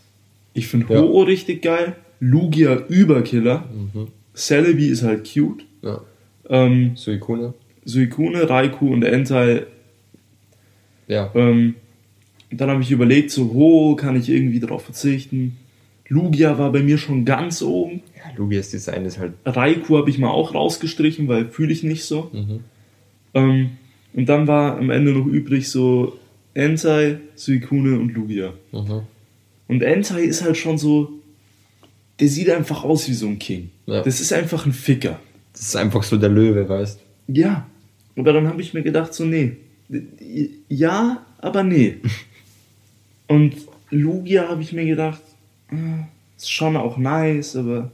Ich 0.53 0.69
finde 0.69 0.95
ja. 0.95 1.01
Ho-Oh 1.01 1.23
richtig 1.23 1.63
geil, 1.63 1.97
Lugia 2.21 2.85
Überkiller, 2.89 3.69
mhm. 3.73 4.09
Celebi 4.35 4.87
ist 4.87 5.03
halt 5.03 5.29
cute. 5.33 5.65
Ja. 5.83 6.01
Ähm, 6.49 6.93
Suikune. 6.95 7.55
Suikune, 7.85 8.49
Raikou 8.49 8.93
und 8.93 9.03
Entei. 9.03 9.67
Ja. 11.09 11.31
Ähm, 11.35 11.75
dann 12.51 12.71
habe 12.71 12.83
ich 12.83 12.91
überlegt, 12.91 13.31
so, 13.31 13.53
Ho, 13.53 13.97
kann 13.97 14.17
ich 14.17 14.29
irgendwie 14.29 14.61
darauf 14.61 14.85
verzichten? 14.85 15.57
Lugia 16.09 16.59
war 16.59 16.71
bei 16.71 16.83
mir 16.83 16.99
schon 16.99 17.25
ganz 17.25 17.63
oben. 17.63 18.03
Lugias 18.37 18.71
Design 18.71 19.05
ist 19.05 19.19
halt. 19.19 19.35
Raikou 19.45 19.99
habe 19.99 20.11
ich 20.11 20.19
mal 20.19 20.31
auch 20.31 20.55
rausgestrichen, 20.55 21.29
weil 21.29 21.49
fühle 21.49 21.73
ich 21.73 21.83
nicht 21.83 22.05
so. 22.05 22.31
Mhm. 22.33 22.61
Ähm, 23.35 23.71
und 24.13 24.29
dann 24.29 24.47
war 24.47 24.79
am 24.79 24.91
Ende 24.91 25.13
noch 25.13 25.27
übrig 25.27 25.69
so 25.69 26.19
Entei, 26.55 27.19
Suikune 27.35 27.99
und 27.99 28.15
Lugia. 28.15 28.55
Mhm. 28.73 29.03
Und 29.69 29.83
Entei 29.83 30.23
ist 30.23 30.43
halt 30.43 30.57
schon 30.57 30.79
so. 30.79 31.11
Der 32.21 32.29
sieht 32.29 32.49
einfach 32.49 32.85
aus 32.85 33.09
wie 33.09 33.15
so 33.15 33.27
ein 33.27 33.41
King. 33.41 33.71
Ja. 33.87 34.03
Das 34.03 34.21
ist 34.21 34.33
einfach 34.33 34.67
ein 34.67 34.73
Ficker. 34.73 35.19
Das 35.53 35.63
ist 35.63 35.77
einfach 35.77 36.05
so 36.05 36.17
der 36.17 36.29
Löwe, 36.29 36.69
weißt 36.69 37.01
Ja. 37.27 37.67
Aber 38.17 38.33
dann 38.33 38.47
habe 38.47 38.63
ich 38.63 38.73
mir 38.73 38.83
gedacht, 38.83 39.13
so, 39.13 39.25
nee. 39.25 39.57
Ja, 40.69 41.27
aber 41.39 41.65
nee. 41.65 41.97
und 43.27 43.57
Lugia 43.91 44.49
habe 44.49 44.63
ich 44.63 44.73
mir 44.73 44.85
gedacht, 44.85 45.21
ist 46.37 46.53
schon 46.53 46.77
auch 46.77 46.97
nice, 46.97 47.57
aber 47.57 47.91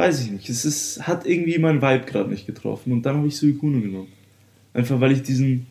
weiß 0.00 0.24
ich 0.24 0.30
nicht. 0.30 0.48
Es 0.48 0.64
ist, 0.64 1.06
hat 1.06 1.26
irgendwie 1.26 1.58
mein 1.58 1.82
Vibe 1.82 2.06
gerade 2.06 2.30
nicht 2.30 2.46
getroffen. 2.46 2.92
Und 2.92 3.02
dann 3.02 3.18
habe 3.18 3.28
ich 3.28 3.36
Suikune 3.36 3.80
genommen. 3.80 4.08
Einfach 4.72 5.00
weil 5.00 5.12
ich 5.12 5.22
diesen 5.22 5.66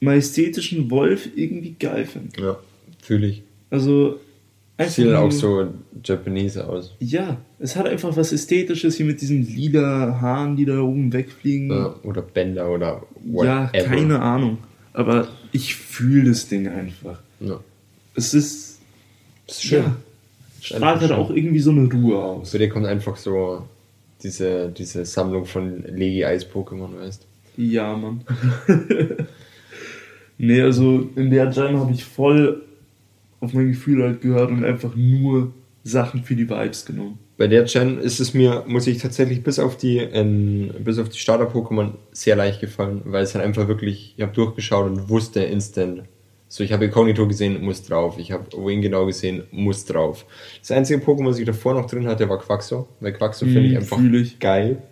majestätischen 0.00 0.90
Wolf 0.90 1.28
irgendwie 1.34 1.74
geil 1.78 2.04
finde. 2.04 2.40
Ja, 2.40 2.58
fühle 3.02 3.28
ich. 3.28 3.42
Also. 3.70 4.20
Sieht 4.78 5.10
auch 5.14 5.32
so 5.32 5.72
Japanese 6.04 6.68
aus. 6.68 6.94
Ja, 7.00 7.38
es 7.58 7.76
hat 7.76 7.86
einfach 7.86 8.14
was 8.14 8.30
Ästhetisches 8.32 8.96
hier 8.96 9.06
mit 9.06 9.22
diesen 9.22 9.42
lila 9.42 10.20
Haaren, 10.20 10.54
die 10.54 10.66
da 10.66 10.80
oben 10.80 11.14
wegfliegen. 11.14 11.70
Ja, 11.70 11.94
oder 12.02 12.20
Bänder 12.20 12.70
oder 12.70 13.02
whatever. 13.24 13.70
Ja, 13.72 13.82
keine 13.82 14.20
Ahnung. 14.20 14.58
Aber 14.92 15.28
ich 15.52 15.74
fühle 15.76 16.28
das 16.28 16.48
Ding 16.48 16.68
einfach. 16.68 17.22
Ja. 17.40 17.58
Es 18.14 18.34
ist. 18.34 18.80
Es 19.46 19.54
ist 19.54 19.62
schön. 19.62 19.82
Ja, 19.84 19.96
strahlt 20.66 21.00
halt 21.00 21.12
auch 21.12 21.30
irgendwie 21.30 21.60
so 21.60 21.70
eine 21.70 21.90
Ruhe 21.90 22.18
aus. 22.18 22.52
Bei 22.52 22.58
dir 22.58 22.68
kommt 22.68 22.86
einfach 22.86 23.16
so 23.16 23.62
diese, 24.22 24.68
diese 24.68 25.04
Sammlung 25.04 25.44
von 25.44 25.84
Legi-Eis-Pokémon, 25.84 26.98
weißt 26.98 27.26
Ja, 27.56 27.96
Mann. 27.96 28.22
nee, 30.38 30.60
also 30.60 31.08
in 31.14 31.30
der 31.30 31.46
Gen 31.46 31.78
habe 31.78 31.92
ich 31.92 32.04
voll 32.04 32.62
auf 33.40 33.52
mein 33.52 33.68
Gefühl 33.68 34.02
halt 34.02 34.20
gehört 34.20 34.50
und 34.50 34.64
einfach 34.64 34.94
nur 34.96 35.52
Sachen 35.84 36.24
für 36.24 36.34
die 36.34 36.48
Vibes 36.48 36.84
genommen. 36.84 37.18
Bei 37.36 37.46
der 37.46 37.64
Gen 37.64 37.98
ist 37.98 38.18
es 38.18 38.34
mir, 38.34 38.64
muss 38.66 38.86
ich 38.86 38.98
tatsächlich 38.98 39.42
bis 39.42 39.58
auf 39.58 39.76
die, 39.76 39.98
ähm, 39.98 40.70
bis 40.82 40.98
auf 40.98 41.10
die 41.10 41.18
Starter-Pokémon 41.18 41.92
sehr 42.10 42.34
leicht 42.34 42.60
gefallen, 42.60 43.02
weil 43.04 43.22
es 43.22 43.34
halt 43.34 43.44
einfach 43.44 43.68
wirklich, 43.68 44.14
ich 44.16 44.22
habe 44.22 44.32
durchgeschaut 44.32 44.90
und 44.90 45.08
wusste 45.10 45.40
instant, 45.44 46.04
so, 46.48 46.62
ich 46.62 46.72
habe 46.72 46.84
Incognito 46.84 47.26
gesehen, 47.26 47.62
muss 47.64 47.82
drauf. 47.82 48.18
Ich 48.18 48.30
habe 48.30 48.44
Wing 48.52 48.80
genau 48.80 49.06
gesehen, 49.06 49.44
muss 49.50 49.84
drauf. 49.84 50.24
Das 50.60 50.70
einzige 50.70 51.02
Pokémon, 51.02 51.26
was 51.26 51.38
ich 51.38 51.44
davor 51.44 51.74
noch 51.74 51.86
drin 51.86 52.06
hatte, 52.06 52.28
war 52.28 52.38
Quaxo. 52.38 52.88
Weil 53.00 53.12
Quaxo 53.12 53.44
mm, 53.44 53.48
finde 53.48 53.68
ich 53.68 53.76
einfach 53.76 53.98
ich. 54.00 54.38
geil. 54.38 54.82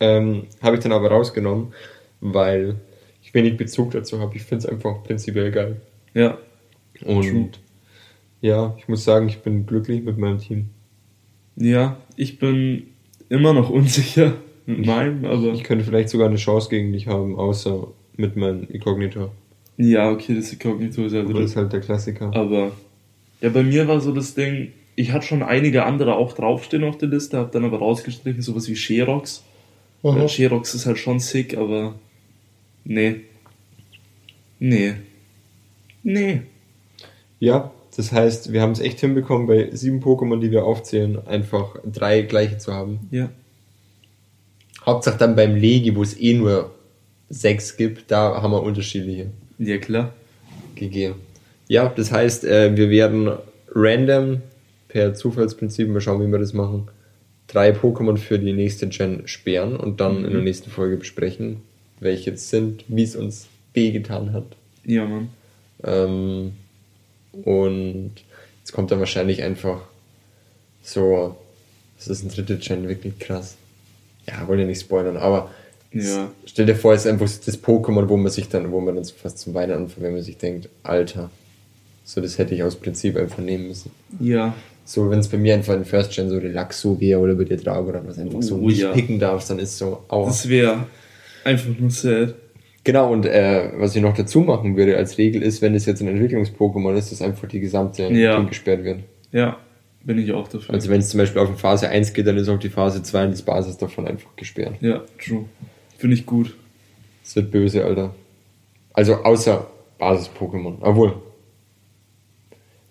Ähm, 0.00 0.46
habe 0.60 0.76
ich 0.76 0.82
dann 0.82 0.92
aber 0.92 1.10
rausgenommen, 1.10 1.72
weil 2.20 2.76
ich 3.22 3.32
wenig 3.34 3.56
Bezug 3.56 3.92
dazu 3.92 4.18
habe. 4.18 4.34
Ich 4.36 4.42
finde 4.42 4.64
es 4.64 4.70
einfach 4.70 5.02
prinzipiell 5.04 5.52
geil. 5.52 5.80
Ja. 6.14 6.38
Und 7.04 7.22
True. 7.22 7.48
ja, 8.40 8.74
ich 8.78 8.88
muss 8.88 9.04
sagen, 9.04 9.28
ich 9.28 9.38
bin 9.38 9.64
glücklich 9.64 10.02
mit 10.02 10.18
meinem 10.18 10.38
Team. 10.38 10.70
Ja, 11.54 11.98
ich 12.16 12.40
bin 12.40 12.88
immer 13.28 13.52
noch 13.52 13.70
unsicher 13.70 14.34
mit 14.66 14.86
meinem, 14.86 15.24
aber. 15.24 15.52
Ich 15.52 15.62
könnte 15.62 15.84
vielleicht 15.84 16.08
sogar 16.08 16.26
eine 16.26 16.36
Chance 16.36 16.68
gegen 16.68 16.92
dich 16.92 17.06
haben, 17.06 17.36
außer 17.36 17.86
mit 18.16 18.36
meinem 18.36 18.64
Incognito. 18.64 19.30
Ja, 19.78 20.10
okay, 20.10 20.34
das 20.34 20.52
ist 20.52 20.62
ja 20.62 20.72
drin. 20.72 21.34
Das 21.34 21.44
ist 21.44 21.56
halt 21.56 21.72
der 21.72 21.80
Klassiker. 21.80 22.34
Aber 22.34 22.72
ja, 23.40 23.48
bei 23.48 23.62
mir 23.62 23.86
war 23.86 24.00
so 24.00 24.12
das 24.12 24.34
Ding, 24.34 24.72
ich 24.96 25.12
hatte 25.12 25.26
schon 25.26 25.44
einige 25.44 25.84
andere 25.84 26.16
auch 26.16 26.32
draufstehen 26.32 26.82
auf 26.82 26.98
der 26.98 27.08
Liste, 27.08 27.38
habe 27.38 27.50
dann 27.52 27.64
aber 27.64 27.78
rausgestrichen, 27.78 28.42
sowas 28.42 28.68
wie 28.68 28.76
Sherox. 28.76 29.44
Weil 30.02 30.28
Sherox 30.28 30.74
ist 30.74 30.86
halt 30.86 30.98
schon 30.98 31.20
sick, 31.20 31.56
aber 31.56 31.94
nee. 32.84 33.20
Nee. 34.58 34.94
Nee. 36.02 36.42
Ja, 37.38 37.70
das 37.96 38.12
heißt, 38.12 38.52
wir 38.52 38.62
haben 38.62 38.72
es 38.72 38.80
echt 38.80 39.00
hinbekommen, 39.00 39.46
bei 39.46 39.70
sieben 39.72 40.00
Pokémon, 40.02 40.40
die 40.40 40.50
wir 40.50 40.64
aufzählen, 40.64 41.24
einfach 41.26 41.76
drei 41.84 42.22
gleiche 42.22 42.58
zu 42.58 42.72
haben. 42.72 43.00
Ja. 43.10 43.28
Hauptsache 44.84 45.18
dann 45.18 45.36
beim 45.36 45.54
Legi, 45.54 45.94
wo 45.94 46.02
es 46.02 46.18
eh 46.18 46.34
nur 46.34 46.74
sechs 47.28 47.76
gibt, 47.76 48.10
da 48.10 48.42
haben 48.42 48.52
wir 48.52 48.62
unterschiedliche. 48.62 49.30
Ja, 49.58 49.78
klar. 49.78 50.12
GG. 50.74 51.14
Ja, 51.66 51.92
das 51.94 52.12
heißt, 52.12 52.44
äh, 52.44 52.76
wir 52.76 52.90
werden 52.90 53.30
random 53.74 54.42
per 54.88 55.14
Zufallsprinzip, 55.14 55.88
mal 55.88 56.00
schauen, 56.00 56.26
wie 56.26 56.30
wir 56.30 56.38
das 56.38 56.54
machen, 56.54 56.88
drei 57.46 57.70
Pokémon 57.70 58.16
für 58.16 58.38
die 58.38 58.52
nächste 58.52 58.88
Gen 58.88 59.26
sperren 59.26 59.76
und 59.76 60.00
dann 60.00 60.20
mhm. 60.20 60.24
in 60.26 60.32
der 60.32 60.42
nächsten 60.42 60.70
Folge 60.70 60.96
besprechen, 60.96 61.62
welche 62.00 62.30
es 62.30 62.50
sind, 62.50 62.84
wie 62.88 63.02
es 63.02 63.16
uns 63.16 63.48
wehgetan 63.74 64.32
hat. 64.32 64.56
Ja, 64.84 65.04
Mann. 65.04 65.28
Ähm, 65.84 66.52
und 67.44 68.12
jetzt 68.60 68.72
kommt 68.72 68.90
dann 68.90 69.00
wahrscheinlich 69.00 69.42
einfach 69.42 69.82
so, 70.82 71.36
das 71.96 72.08
ist 72.08 72.22
ein 72.22 72.30
dritte 72.30 72.56
Gen, 72.56 72.88
wirklich 72.88 73.18
krass. 73.18 73.56
Ja, 74.26 74.46
wollte 74.48 74.64
nicht 74.64 74.80
spoilern, 74.80 75.16
aber 75.16 75.50
Ja. 75.92 76.30
stell 76.44 76.66
dir 76.66 76.74
vor, 76.74 76.92
es 76.94 77.06
ist 77.06 77.10
einfach 77.10 77.26
das 77.26 77.62
Pokémon, 77.62 78.08
wo 78.08 78.16
man 78.16 78.30
sich 78.30 78.48
dann, 78.48 78.70
wo 78.72 78.80
man 78.80 78.94
dann 78.96 79.04
so 79.04 79.14
fast 79.16 79.38
zum 79.38 79.54
Weinen 79.54 79.72
anfängt, 79.72 80.02
wenn 80.04 80.12
man 80.12 80.22
sich 80.22 80.36
denkt, 80.36 80.68
Alter, 80.82 81.30
so 82.04 82.20
das 82.20 82.36
hätte 82.38 82.54
ich 82.54 82.62
aus 82.62 82.76
Prinzip 82.76 83.16
einfach 83.16 83.38
nehmen 83.38 83.68
müssen. 83.68 83.90
Ja. 84.20 84.54
So, 84.84 85.10
wenn 85.10 85.18
es 85.18 85.28
bei 85.28 85.36
mir 85.38 85.54
einfach 85.54 85.74
in 85.74 85.84
First 85.84 86.12
Gen 86.14 86.28
so 86.30 86.38
Relaxo 86.38 86.98
wäre 87.00 87.20
oder 87.20 87.34
bei 87.34 87.44
dir 87.44 87.56
Drago 87.58 87.88
oder 87.90 88.02
was 88.06 88.18
einfach 88.18 88.42
so 88.42 88.56
Oh, 88.56 88.68
nicht 88.68 88.80
ja. 88.80 88.92
picken 88.92 89.18
darfst, 89.18 89.50
dann 89.50 89.58
ist 89.58 89.76
so, 89.78 90.02
aua. 90.08 90.26
Das 90.26 90.48
wäre 90.48 90.86
einfach 91.44 91.68
nur 91.78 91.90
sad. 91.90 92.34
Genau, 92.84 93.12
und 93.12 93.26
äh, 93.26 93.70
was 93.76 93.94
ich 93.94 94.00
noch 94.00 94.14
dazu 94.16 94.40
machen 94.40 94.76
würde 94.76 94.96
als 94.96 95.18
Regel 95.18 95.42
ist, 95.42 95.60
wenn 95.60 95.74
es 95.74 95.84
jetzt 95.84 96.00
ein 96.00 96.08
Entwicklungs-Pokémon 96.08 96.94
ist, 96.96 97.12
dass 97.12 97.20
einfach 97.20 97.46
die 97.48 97.60
gesamte 97.60 98.04
Ja. 98.04 98.36
Ding 98.38 98.46
gesperrt 98.48 98.82
wird. 98.84 99.00
Ja, 99.32 99.58
bin 100.04 100.16
ich 100.18 100.32
auch 100.32 100.48
dafür. 100.48 100.74
Also 100.74 100.88
wenn 100.88 101.00
es 101.00 101.10
zum 101.10 101.18
Beispiel 101.18 101.42
auf 101.42 101.50
die 101.50 101.58
Phase 101.60 101.88
1 101.90 102.14
geht, 102.14 102.26
dann 102.26 102.38
ist 102.38 102.48
auch 102.48 102.58
die 102.58 102.70
Phase 102.70 103.02
2 103.02 103.24
und 103.26 103.30
das 103.32 103.42
Basis 103.42 103.76
davon 103.76 104.06
einfach 104.06 104.34
gesperrt. 104.36 104.76
ja, 104.80 105.02
true. 105.22 105.44
Finde 105.98 106.14
ich 106.16 106.24
gut. 106.24 106.56
Das 107.22 107.36
wird 107.36 107.50
böse, 107.50 107.84
Alter. 107.84 108.14
Also 108.94 109.16
außer 109.16 109.66
Basis-Pokémon. 109.98 110.76
Obwohl. 110.80 111.14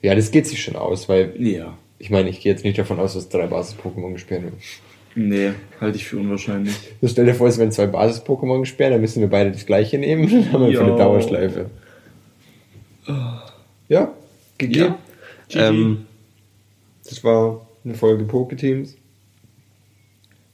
Ja, 0.03 0.13
das 0.13 0.29
geht 0.29 0.45
sich 0.45 0.61
schon 0.61 0.75
aus, 0.75 1.09
weil 1.09 1.33
Ja. 1.43 1.75
ich 1.97 2.11
meine, 2.11 2.29
ich 2.29 2.39
gehe 2.41 2.51
jetzt 2.51 2.63
nicht 2.63 2.77
davon 2.77 2.99
aus, 2.99 3.15
dass 3.15 3.29
drei 3.29 3.47
Basis-Pokémon 3.47 4.13
gesperrt 4.13 4.43
werden. 4.43 4.59
Nee, 5.15 5.53
halte 5.81 5.97
ich 5.97 6.05
für 6.05 6.17
unwahrscheinlich. 6.17 6.75
So, 7.01 7.07
stell 7.07 7.25
dir 7.25 7.33
vor, 7.33 7.47
es 7.47 7.57
werden 7.57 7.71
zwei 7.71 7.87
Basis-Pokémon 7.87 8.59
gesperrt, 8.59 8.93
dann 8.93 9.01
müssen 9.01 9.21
wir 9.21 9.29
beide 9.29 9.51
das 9.51 9.65
gleiche 9.65 9.97
nehmen, 9.97 10.29
dann 10.29 10.51
haben 10.51 10.65
wir 10.65 10.71
Ja. 10.73 10.79
für 10.81 10.85
eine 10.85 10.95
Dauerschleife. 10.97 11.69
Ja, 13.87 14.13
GG. 14.57 14.77
Ja. 14.79 14.97
Ähm, 15.69 16.05
das 17.05 17.23
war 17.23 17.65
eine 17.85 17.95
Folge 17.95 18.25
Poketeams. 18.25 18.95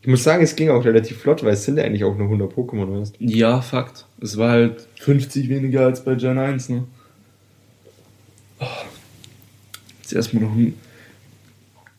Ich 0.03 0.09
muss 0.09 0.21
sagen, 0.21 0.43
es 0.43 0.57
ging 0.57 0.69
auch 0.69 0.83
relativ 0.83 1.19
flott, 1.19 1.45
weil 1.45 1.53
es 1.53 1.63
sind 1.63 1.77
ja 1.77 1.85
eigentlich 1.85 2.03
auch 2.03 2.17
nur 2.17 2.25
100 2.25 2.53
Pokémon, 2.53 2.99
weißt 2.99 3.15
du? 3.17 3.23
Ja, 3.23 3.61
Fakt. 3.61 4.05
Es 4.19 4.35
war 4.35 4.51
halt 4.51 4.85
50 4.99 5.47
weniger 5.47 5.85
als 5.85 6.03
bei 6.03 6.15
Gen 6.15 6.37
1, 6.37 6.67
ne? 6.67 6.83
Oh. 8.59 8.65
Jetzt 10.01 10.11
erstmal 10.11 10.43
noch 10.43 10.53
ein 10.53 10.77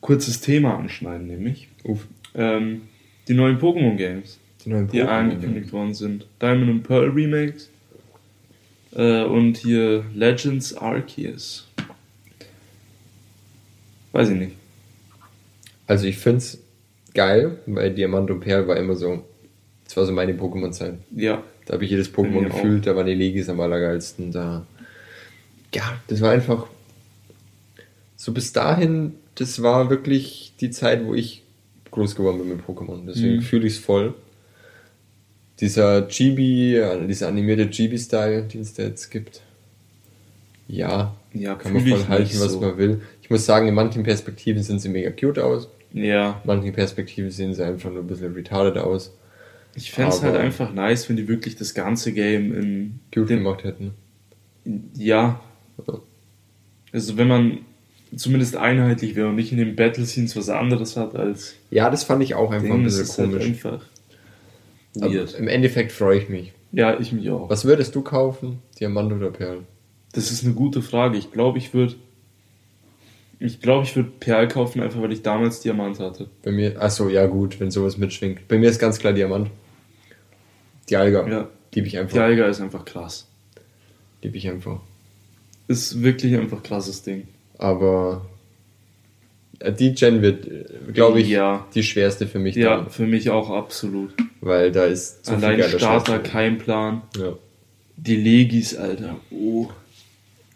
kurzes 0.02 0.42
Thema 0.42 0.76
anschneiden, 0.76 1.28
nämlich 1.28 1.68
Uff, 1.82 2.06
ähm, 2.34 2.82
die 3.26 3.32
neuen 3.32 3.58
Pokémon-Games, 3.58 4.38
die 4.62 4.68
neuen 4.68 4.88
die 4.88 5.00
angekündigt 5.00 5.72
worden 5.72 5.94
sind. 5.94 6.26
Diamond 6.42 6.70
and 6.70 6.82
Pearl 6.86 7.08
Remakes 7.08 7.70
äh, 8.92 9.22
und 9.22 9.56
hier 9.56 10.04
Legends 10.14 10.76
Arceus. 10.76 11.66
Weiß 14.12 14.28
ich 14.28 14.36
nicht. 14.36 14.52
Also 15.86 16.06
ich 16.06 16.18
find's 16.18 16.58
geil, 17.14 17.58
weil 17.66 17.92
Diamant 17.94 18.30
und 18.30 18.40
Perl 18.40 18.66
war 18.68 18.76
immer 18.76 18.94
so, 18.96 19.24
das 19.84 19.96
war 19.96 20.04
so 20.06 20.12
meine 20.12 20.32
Pokémon-Zeit. 20.34 20.94
Ja, 21.14 21.42
Da 21.66 21.74
habe 21.74 21.84
ich 21.84 21.90
jedes 21.90 22.12
Pokémon 22.12 22.44
gefühlt, 22.44 22.86
da 22.86 22.94
waren 22.96 23.06
die 23.06 23.14
Legis 23.14 23.48
am 23.48 23.60
allergeilsten. 23.60 24.32
Da. 24.32 24.66
Ja, 25.74 26.00
das 26.08 26.20
war 26.20 26.30
einfach. 26.32 26.66
So 28.16 28.32
bis 28.32 28.52
dahin, 28.52 29.14
das 29.34 29.62
war 29.62 29.90
wirklich 29.90 30.52
die 30.60 30.70
Zeit, 30.70 31.04
wo 31.04 31.14
ich 31.14 31.42
groß 31.90 32.16
geworden 32.16 32.38
bin 32.38 32.48
mit 32.48 32.66
Pokémon. 32.66 33.06
Deswegen 33.06 33.36
Mhm. 33.36 33.42
fühle 33.42 33.66
ich 33.66 33.74
es 33.74 33.78
voll. 33.78 34.14
Dieser 35.60 36.08
Chibi, 36.08 36.76
äh, 36.76 37.06
dieser 37.06 37.28
animierte 37.28 37.70
Chibi-Style, 37.70 38.42
den 38.42 38.62
es 38.62 38.74
da 38.74 38.82
jetzt 38.82 39.10
gibt. 39.10 39.40
Ja, 40.66 41.14
ja 41.32 41.54
kann 41.54 41.72
man 41.74 41.86
voll 41.86 42.08
halten, 42.08 42.40
was 42.40 42.52
so. 42.52 42.60
man 42.60 42.76
will. 42.78 43.02
Ich 43.22 43.30
muss 43.30 43.46
sagen, 43.46 43.68
in 43.68 43.74
manchen 43.74 44.02
Perspektiven 44.02 44.62
sind 44.62 44.80
sie 44.80 44.88
mega 44.88 45.10
cute 45.10 45.38
aus. 45.38 45.68
Ja, 45.94 46.40
In 46.42 46.46
manchen 46.48 46.72
Perspektiven 46.72 47.30
sehen 47.30 47.54
sie 47.54 47.64
einfach 47.64 47.90
nur 47.90 48.00
ein 48.02 48.06
bisschen 48.06 48.34
retarded 48.34 48.76
aus. 48.78 49.16
ich 49.76 49.90
fände 49.92 50.10
es 50.10 50.22
halt 50.22 50.36
einfach 50.36 50.72
nice, 50.74 51.08
wenn 51.08 51.16
die 51.16 51.28
wirklich 51.28 51.54
das 51.56 51.72
ganze 51.72 52.12
Game 52.12 52.52
in 52.54 53.00
den- 53.12 53.26
gemacht 53.26 53.64
hätten. 53.64 53.92
Ja. 54.96 55.40
Ja. 55.86 55.94
Also 56.92 57.16
wenn 57.16 57.28
man 57.28 57.58
zumindest 58.16 58.56
einheitlich 58.56 59.14
wäre 59.16 59.28
und 59.28 59.34
nicht 59.36 59.50
in 59.52 59.58
den 59.58 59.74
Battle 59.76 60.04
Scenes 60.06 60.36
was 60.36 60.48
anderes 60.48 60.96
hat 60.96 61.16
als 61.16 61.54
Ja, 61.70 61.90
das 61.90 62.04
fand 62.04 62.22
ich 62.22 62.34
auch 62.34 62.50
einfach 62.52 62.68
ein 62.70 62.76
Ding, 62.76 62.84
das 62.84 62.98
bisschen 62.98 63.04
ist 63.10 63.18
halt 63.18 63.30
komisch. 63.30 63.46
einfach 63.46 63.86
Aber 65.00 65.12
weird. 65.14 65.34
Im 65.34 65.48
Endeffekt 65.48 65.92
freue 65.92 66.18
ich 66.18 66.28
mich. 66.28 66.52
Ja, 66.72 66.98
ich 66.98 67.12
mich 67.12 67.28
auch. 67.30 67.48
Was 67.50 67.64
würdest 67.64 67.94
du 67.94 68.02
kaufen? 68.02 68.58
Diamant 68.80 69.12
oder 69.12 69.30
Perl? 69.30 69.58
Das 70.12 70.30
ist 70.30 70.44
eine 70.44 70.54
gute 70.54 70.82
Frage. 70.82 71.18
Ich 71.18 71.30
glaube, 71.32 71.58
ich 71.58 71.72
würde 71.74 71.94
ich 73.44 73.60
glaube, 73.60 73.84
ich 73.84 73.94
würde 73.94 74.10
Perl 74.20 74.48
kaufen, 74.48 74.80
einfach 74.80 75.00
weil 75.02 75.12
ich 75.12 75.22
damals 75.22 75.60
Diamant 75.60 75.98
hatte. 76.00 76.28
Bei 76.42 76.50
mir, 76.50 76.80
achso, 76.80 77.08
ja 77.08 77.26
gut, 77.26 77.60
wenn 77.60 77.70
sowas 77.70 77.96
mitschwingt. 77.98 78.48
Bei 78.48 78.58
mir 78.58 78.70
ist 78.70 78.78
ganz 78.78 78.98
klar 78.98 79.12
Diamant. 79.12 79.50
Dialga. 80.90 81.28
Ja. 81.28 81.48
Liebe 81.74 81.86
ich 81.86 81.98
einfach. 81.98 82.14
Dialga 82.14 82.46
ist 82.46 82.60
einfach 82.60 82.84
krass. 82.84 83.26
Liebe 84.22 84.36
ich 84.36 84.48
einfach. 84.48 84.80
Ist 85.68 86.02
wirklich 86.02 86.36
einfach 86.36 86.62
krasses 86.62 87.02
Ding. 87.02 87.26
Aber 87.58 88.26
äh, 89.60 89.72
die 89.72 89.94
Gen 89.94 90.22
wird, 90.22 90.46
glaube 90.92 91.20
ich, 91.20 91.28
Ja. 91.28 91.66
die 91.74 91.82
schwerste 91.82 92.26
für 92.26 92.38
mich 92.38 92.54
Ja, 92.56 92.76
dann. 92.78 92.90
für 92.90 93.06
mich 93.06 93.30
auch 93.30 93.50
absolut. 93.50 94.12
Weil 94.40 94.72
da 94.72 94.84
ist 94.84 95.24
zu 95.24 95.32
Allein 95.34 95.58
geiler 95.58 95.78
Starter, 95.78 96.18
kein 96.18 96.58
Plan. 96.58 97.02
Ja. 97.16 97.34
Die 97.96 98.16
Legis, 98.16 98.76
Alter. 98.76 99.16
Oh. 99.30 99.68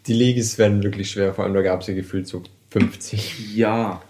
Die 0.07 0.13
Legis 0.13 0.57
werden 0.57 0.83
wirklich 0.83 1.09
schwer, 1.11 1.33
vor 1.33 1.45
allem 1.45 1.53
da 1.53 1.61
gab 1.61 1.81
es 1.81 1.87
ja 1.87 1.93
gefühlt 1.93 2.27
so 2.27 2.43
50. 2.71 3.55
Ja. 3.55 4.01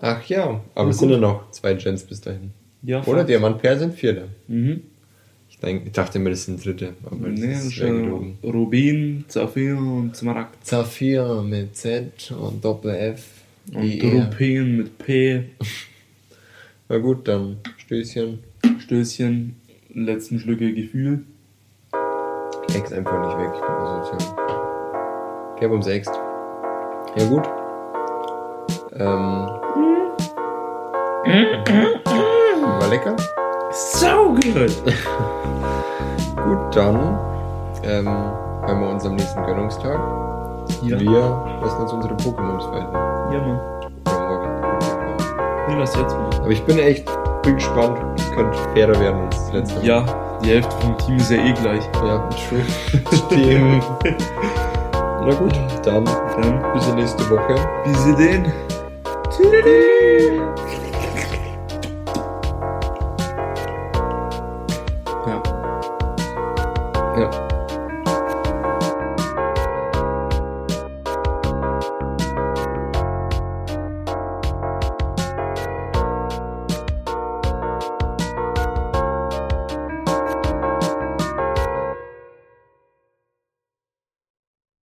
Ach 0.00 0.24
ja, 0.26 0.60
aber 0.74 0.90
es 0.90 0.98
sind 0.98 1.10
ja 1.10 1.18
noch 1.18 1.50
zwei 1.50 1.74
Gens 1.74 2.02
bis 2.04 2.20
dahin. 2.20 2.50
Ja, 2.82 3.02
Oder. 3.04 3.22
Diamant 3.24 3.60
Perl 3.62 3.78
sind 3.78 3.94
vierte. 3.94 4.28
Mhm. 4.48 4.82
Ich, 5.48 5.58
denk, 5.58 5.86
ich 5.86 5.92
dachte 5.92 6.18
immer, 6.18 6.30
das 6.30 6.44
sind 6.44 6.64
dritte. 6.64 6.94
Aber 7.04 7.28
das 7.28 7.38
Nee, 7.38 7.52
ist 7.52 7.66
das 7.66 7.72
schwer 7.74 7.88
ist 7.94 8.00
gelogen. 8.02 8.38
ja 8.42 8.50
Rubin, 8.50 9.24
Saphir 9.28 9.76
und 9.76 10.16
Smaragd. 10.16 10.66
Saphir 10.66 11.42
mit 11.46 11.76
Z 11.76 12.32
und 12.32 12.64
Doppel 12.64 12.94
F. 12.94 13.24
Und 13.72 13.84
IE. 13.84 14.00
Rupin 14.10 14.76
mit 14.78 14.98
P. 14.98 15.44
Na 16.88 16.98
gut, 16.98 17.28
dann 17.28 17.58
Stößchen. 17.78 18.40
Stößchen, 18.80 19.54
letzten 19.94 20.40
Schlücke 20.40 20.74
Gefühl. 20.74 21.22
Ex 22.74 22.90
einfach 22.92 23.24
nicht 23.26 23.38
weg, 23.38 23.50
ich 23.54 23.60
bin 23.60 23.70
asozial. 23.70 24.34
Okay, 25.54 25.66
um 25.66 25.82
sechst. 25.82 26.10
Ja 27.16 27.26
gut. 27.26 27.42
Ähm. 28.98 29.48
War 32.80 32.88
lecker. 32.88 33.16
So 33.70 34.34
good! 34.34 34.72
Gut, 36.44 36.76
dann 36.76 37.18
ähm, 37.84 38.06
hören 38.06 38.80
wir 38.80 38.88
uns 38.90 39.06
am 39.06 39.14
nächsten 39.14 39.42
Gönnungstag. 39.44 39.98
Ja. 40.82 40.98
Wir 40.98 41.60
lassen 41.62 41.82
uns 41.82 41.92
unsere 41.92 42.14
Pokémons 42.14 42.68
fighten. 42.70 42.94
Ja, 43.32 43.40
Mann. 43.40 43.60
Oder 44.06 44.28
morgen. 44.28 45.66
Nee, 45.68 45.76
lass 45.78 45.94
jetzt 45.94 46.16
mal. 46.16 46.30
Aber 46.40 46.50
ich 46.50 46.62
bin 46.64 46.78
echt 46.78 47.08
bin 47.42 47.54
gespannt. 47.54 47.98
Es 48.16 48.30
könnte 48.32 48.58
fairer 48.74 48.98
werden 49.00 49.22
als 49.22 49.36
das 49.36 49.52
letzte 49.52 49.78
Mal. 49.78 49.86
Ja, 49.86 50.04
die 50.42 50.50
Hälfte 50.50 50.76
vom 50.76 50.98
Team 50.98 51.16
ist 51.16 51.30
ja 51.30 51.38
eh 51.38 51.52
gleich. 51.52 51.84
Ja, 52.04 52.28
true. 52.48 52.64
Stimmt. 53.12 53.84
Na 55.24 55.34
gut, 55.34 55.54
dann 55.84 56.04
Dann 56.04 56.72
bis 56.74 56.94
nächste 56.94 57.30
Woche. 57.30 57.54
bis 57.84 58.16
den. 58.16 58.52
Tschüss. 59.30 59.91